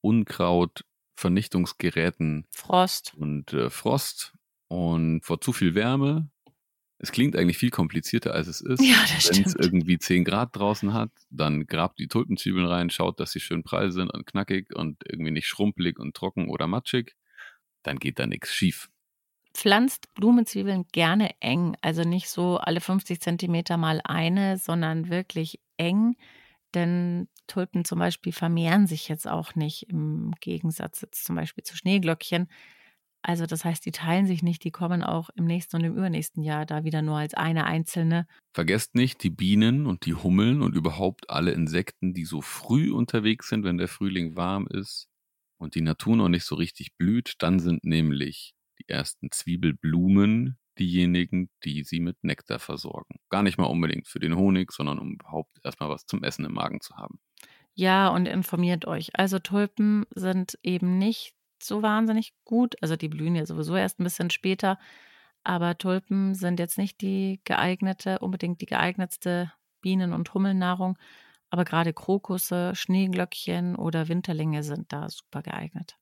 Unkraut, 0.00 0.84
Vernichtungsgeräten 1.16 2.46
Frost. 2.50 3.14
und 3.14 3.52
äh, 3.52 3.70
Frost 3.70 4.34
und 4.68 5.24
vor 5.24 5.40
zu 5.40 5.52
viel 5.52 5.74
Wärme. 5.74 6.30
Es 6.98 7.12
klingt 7.12 7.36
eigentlich 7.36 7.58
viel 7.58 7.70
komplizierter, 7.70 8.34
als 8.34 8.46
es 8.46 8.60
ist. 8.60 8.80
Ja, 8.84 8.96
das 9.14 9.30
Wenn 9.30 9.44
es 9.44 9.54
irgendwie 9.54 9.98
10 9.98 10.24
Grad 10.24 10.56
draußen 10.56 10.92
hat, 10.94 11.10
dann 11.30 11.66
grabt 11.66 11.98
die 11.98 12.08
Tulpenzwiebeln 12.08 12.66
rein, 12.66 12.90
schaut, 12.90 13.20
dass 13.20 13.32
sie 13.32 13.40
schön 13.40 13.62
prall 13.62 13.90
sind 13.92 14.10
und 14.10 14.26
knackig 14.26 14.74
und 14.74 15.02
irgendwie 15.06 15.32
nicht 15.32 15.46
schrumpelig 15.46 15.98
und 15.98 16.14
trocken 16.14 16.48
oder 16.48 16.66
matschig. 16.66 17.14
Dann 17.82 17.98
geht 17.98 18.18
da 18.18 18.26
nichts 18.26 18.54
schief. 18.54 18.88
Pflanzt 19.54 20.12
Blumenzwiebeln 20.14 20.86
gerne 20.90 21.30
eng, 21.40 21.76
also 21.80 22.02
nicht 22.02 22.28
so 22.28 22.58
alle 22.58 22.80
50 22.80 23.20
Zentimeter 23.20 23.76
mal 23.76 24.00
eine, 24.02 24.56
sondern 24.58 25.08
wirklich 25.10 25.60
eng, 25.76 26.16
denn 26.74 27.28
Tulpen 27.46 27.84
zum 27.84 28.00
Beispiel 28.00 28.32
vermehren 28.32 28.86
sich 28.86 29.08
jetzt 29.08 29.28
auch 29.28 29.54
nicht 29.54 29.88
im 29.88 30.32
Gegensatz 30.40 31.02
jetzt 31.02 31.24
zum 31.24 31.36
Beispiel 31.36 31.62
zu 31.62 31.76
Schneeglöckchen. 31.76 32.48
Also 33.26 33.46
das 33.46 33.64
heißt, 33.64 33.86
die 33.86 33.90
teilen 33.90 34.26
sich 34.26 34.42
nicht, 34.42 34.64
die 34.64 34.70
kommen 34.70 35.02
auch 35.02 35.30
im 35.34 35.46
nächsten 35.46 35.76
und 35.76 35.84
im 35.84 35.96
übernächsten 35.96 36.42
Jahr 36.42 36.66
da 36.66 36.84
wieder 36.84 37.00
nur 37.00 37.16
als 37.16 37.32
eine 37.32 37.64
einzelne. 37.64 38.26
Vergesst 38.52 38.94
nicht 38.94 39.22
die 39.22 39.30
Bienen 39.30 39.86
und 39.86 40.04
die 40.04 40.12
Hummeln 40.12 40.60
und 40.60 40.74
überhaupt 40.74 41.30
alle 41.30 41.52
Insekten, 41.52 42.12
die 42.12 42.26
so 42.26 42.42
früh 42.42 42.92
unterwegs 42.92 43.48
sind, 43.48 43.64
wenn 43.64 43.78
der 43.78 43.88
Frühling 43.88 44.36
warm 44.36 44.66
ist 44.66 45.08
und 45.58 45.74
die 45.74 45.80
Natur 45.80 46.16
noch 46.16 46.28
nicht 46.28 46.44
so 46.44 46.54
richtig 46.54 46.96
blüht. 46.98 47.36
Dann 47.38 47.60
sind 47.60 47.82
nämlich 47.82 48.52
die 48.78 48.88
ersten 48.88 49.30
Zwiebelblumen 49.30 50.58
diejenigen, 50.78 51.48
die 51.64 51.82
sie 51.82 52.00
mit 52.00 52.22
Nektar 52.24 52.58
versorgen. 52.58 53.16
Gar 53.30 53.42
nicht 53.42 53.56
mal 53.56 53.66
unbedingt 53.66 54.06
für 54.06 54.20
den 54.20 54.36
Honig, 54.36 54.70
sondern 54.70 54.98
um 54.98 55.12
überhaupt 55.12 55.60
erstmal 55.64 55.88
was 55.88 56.04
zum 56.04 56.22
Essen 56.22 56.44
im 56.44 56.52
Magen 56.52 56.82
zu 56.82 56.94
haben. 56.96 57.20
Ja, 57.74 58.08
und 58.08 58.26
informiert 58.26 58.86
euch. 58.86 59.18
Also 59.18 59.38
Tulpen 59.38 60.04
sind 60.14 60.58
eben 60.62 60.98
so 61.66 61.82
wahnsinnig 61.82 62.32
gut. 62.44 62.76
Also 62.82 62.96
die 62.96 63.08
blühen 63.08 63.36
ja 63.36 63.46
sowieso 63.46 63.76
erst 63.76 64.00
ein 64.00 64.04
bisschen 64.04 64.30
später. 64.30 64.78
Aber 65.44 65.76
Tulpen 65.78 66.34
sind 66.34 66.58
jetzt 66.58 66.78
nicht 66.78 67.00
die 67.00 67.40
geeignete, 67.44 68.18
unbedingt 68.20 68.60
die 68.60 68.66
geeignetste 68.66 69.52
Bienen- 69.80 70.12
und 70.14 70.32
Hummelnahrung. 70.34 70.98
Aber 71.50 71.64
gerade 71.64 71.92
Krokusse, 71.92 72.74
Schneeglöckchen 72.74 73.76
oder 73.76 74.08
Winterlinge 74.08 74.62
sind 74.62 74.92
da 74.92 75.08
super 75.10 75.42
geeignet. 75.42 75.96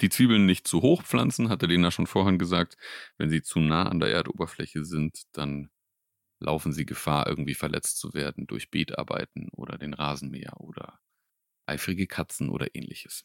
Die 0.00 0.10
Zwiebeln 0.10 0.46
nicht 0.46 0.66
zu 0.66 0.82
hoch 0.82 1.02
pflanzen, 1.02 1.48
hatte 1.48 1.66
Lena 1.66 1.90
schon 1.90 2.06
vorhin 2.06 2.38
gesagt. 2.38 2.76
Wenn 3.18 3.30
sie 3.30 3.42
zu 3.42 3.60
nah 3.60 3.88
an 3.88 4.00
der 4.00 4.10
Erdoberfläche 4.10 4.84
sind, 4.84 5.22
dann 5.32 5.70
laufen 6.40 6.72
sie 6.72 6.86
Gefahr, 6.86 7.26
irgendwie 7.28 7.54
verletzt 7.54 7.98
zu 7.98 8.14
werden 8.14 8.46
durch 8.46 8.70
Beetarbeiten 8.70 9.48
oder 9.52 9.78
den 9.78 9.94
Rasenmäher 9.94 10.60
oder 10.60 11.00
eifrige 11.66 12.06
Katzen 12.06 12.50
oder 12.50 12.74
ähnliches. 12.74 13.24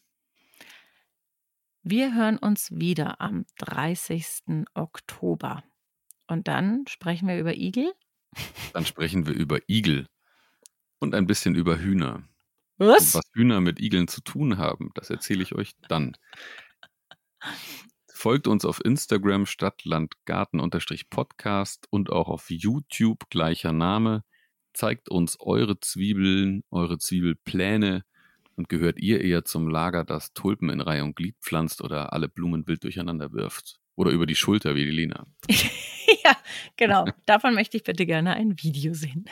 Wir 1.90 2.14
hören 2.14 2.36
uns 2.36 2.70
wieder 2.70 3.18
am 3.18 3.46
30. 3.60 4.66
Oktober. 4.74 5.64
Und 6.26 6.46
dann 6.46 6.84
sprechen 6.86 7.28
wir 7.28 7.38
über 7.38 7.54
Igel. 7.54 7.94
Dann 8.74 8.84
sprechen 8.84 9.26
wir 9.26 9.32
über 9.32 9.60
Igel 9.70 10.06
und 10.98 11.14
ein 11.14 11.26
bisschen 11.26 11.54
über 11.54 11.78
Hühner. 11.78 12.24
Was? 12.76 13.14
Und 13.14 13.20
was 13.20 13.30
Hühner 13.32 13.62
mit 13.62 13.80
Igeln 13.80 14.06
zu 14.06 14.20
tun 14.20 14.58
haben, 14.58 14.90
das 14.96 15.08
erzähle 15.08 15.42
ich 15.42 15.54
euch 15.54 15.76
dann. 15.88 16.14
Folgt 18.12 18.48
uns 18.48 18.66
auf 18.66 18.84
Instagram 18.84 19.46
Stadtlandgarten-Podcast 19.46 21.86
und 21.88 22.12
auch 22.12 22.28
auf 22.28 22.50
YouTube 22.50 23.30
gleicher 23.30 23.72
Name. 23.72 24.24
Zeigt 24.74 25.08
uns 25.08 25.40
eure 25.40 25.80
Zwiebeln, 25.80 26.64
eure 26.70 26.98
Zwiebelpläne 26.98 28.04
und 28.58 28.68
gehört 28.68 28.98
ihr 28.98 29.22
eher 29.22 29.44
zum 29.44 29.68
Lager, 29.68 30.04
das 30.04 30.32
Tulpen 30.32 30.68
in 30.68 30.80
Reihe 30.80 31.04
und 31.04 31.16
Glied 31.16 31.36
pflanzt 31.40 31.80
oder 31.82 32.12
alle 32.12 32.28
Blumen 32.28 32.66
wild 32.66 32.84
durcheinander 32.84 33.32
wirft? 33.32 33.78
Oder 33.96 34.10
über 34.10 34.26
die 34.26 34.36
Schulter 34.36 34.74
wie 34.74 34.84
die 34.84 34.90
Lena? 34.90 35.26
ja, 35.48 36.36
genau. 36.76 37.06
Davon 37.26 37.54
möchte 37.54 37.76
ich 37.76 37.84
bitte 37.84 38.06
gerne 38.06 38.34
ein 38.34 38.58
Video 38.62 38.94
sehen. 38.94 39.24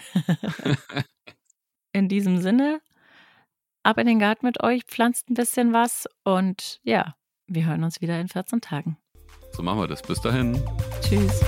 in 1.92 2.08
diesem 2.08 2.38
Sinne, 2.38 2.80
ab 3.82 3.98
in 3.98 4.06
den 4.06 4.18
Garten 4.18 4.46
mit 4.46 4.62
euch, 4.62 4.84
pflanzt 4.84 5.30
ein 5.30 5.34
bisschen 5.34 5.72
was 5.72 6.08
und 6.24 6.80
ja, 6.82 7.14
wir 7.46 7.66
hören 7.66 7.84
uns 7.84 8.00
wieder 8.00 8.20
in 8.20 8.28
14 8.28 8.60
Tagen. 8.60 8.96
So 9.52 9.62
machen 9.62 9.78
wir 9.78 9.86
das. 9.86 10.02
Bis 10.02 10.20
dahin. 10.20 10.60
Tschüss. 11.00 11.40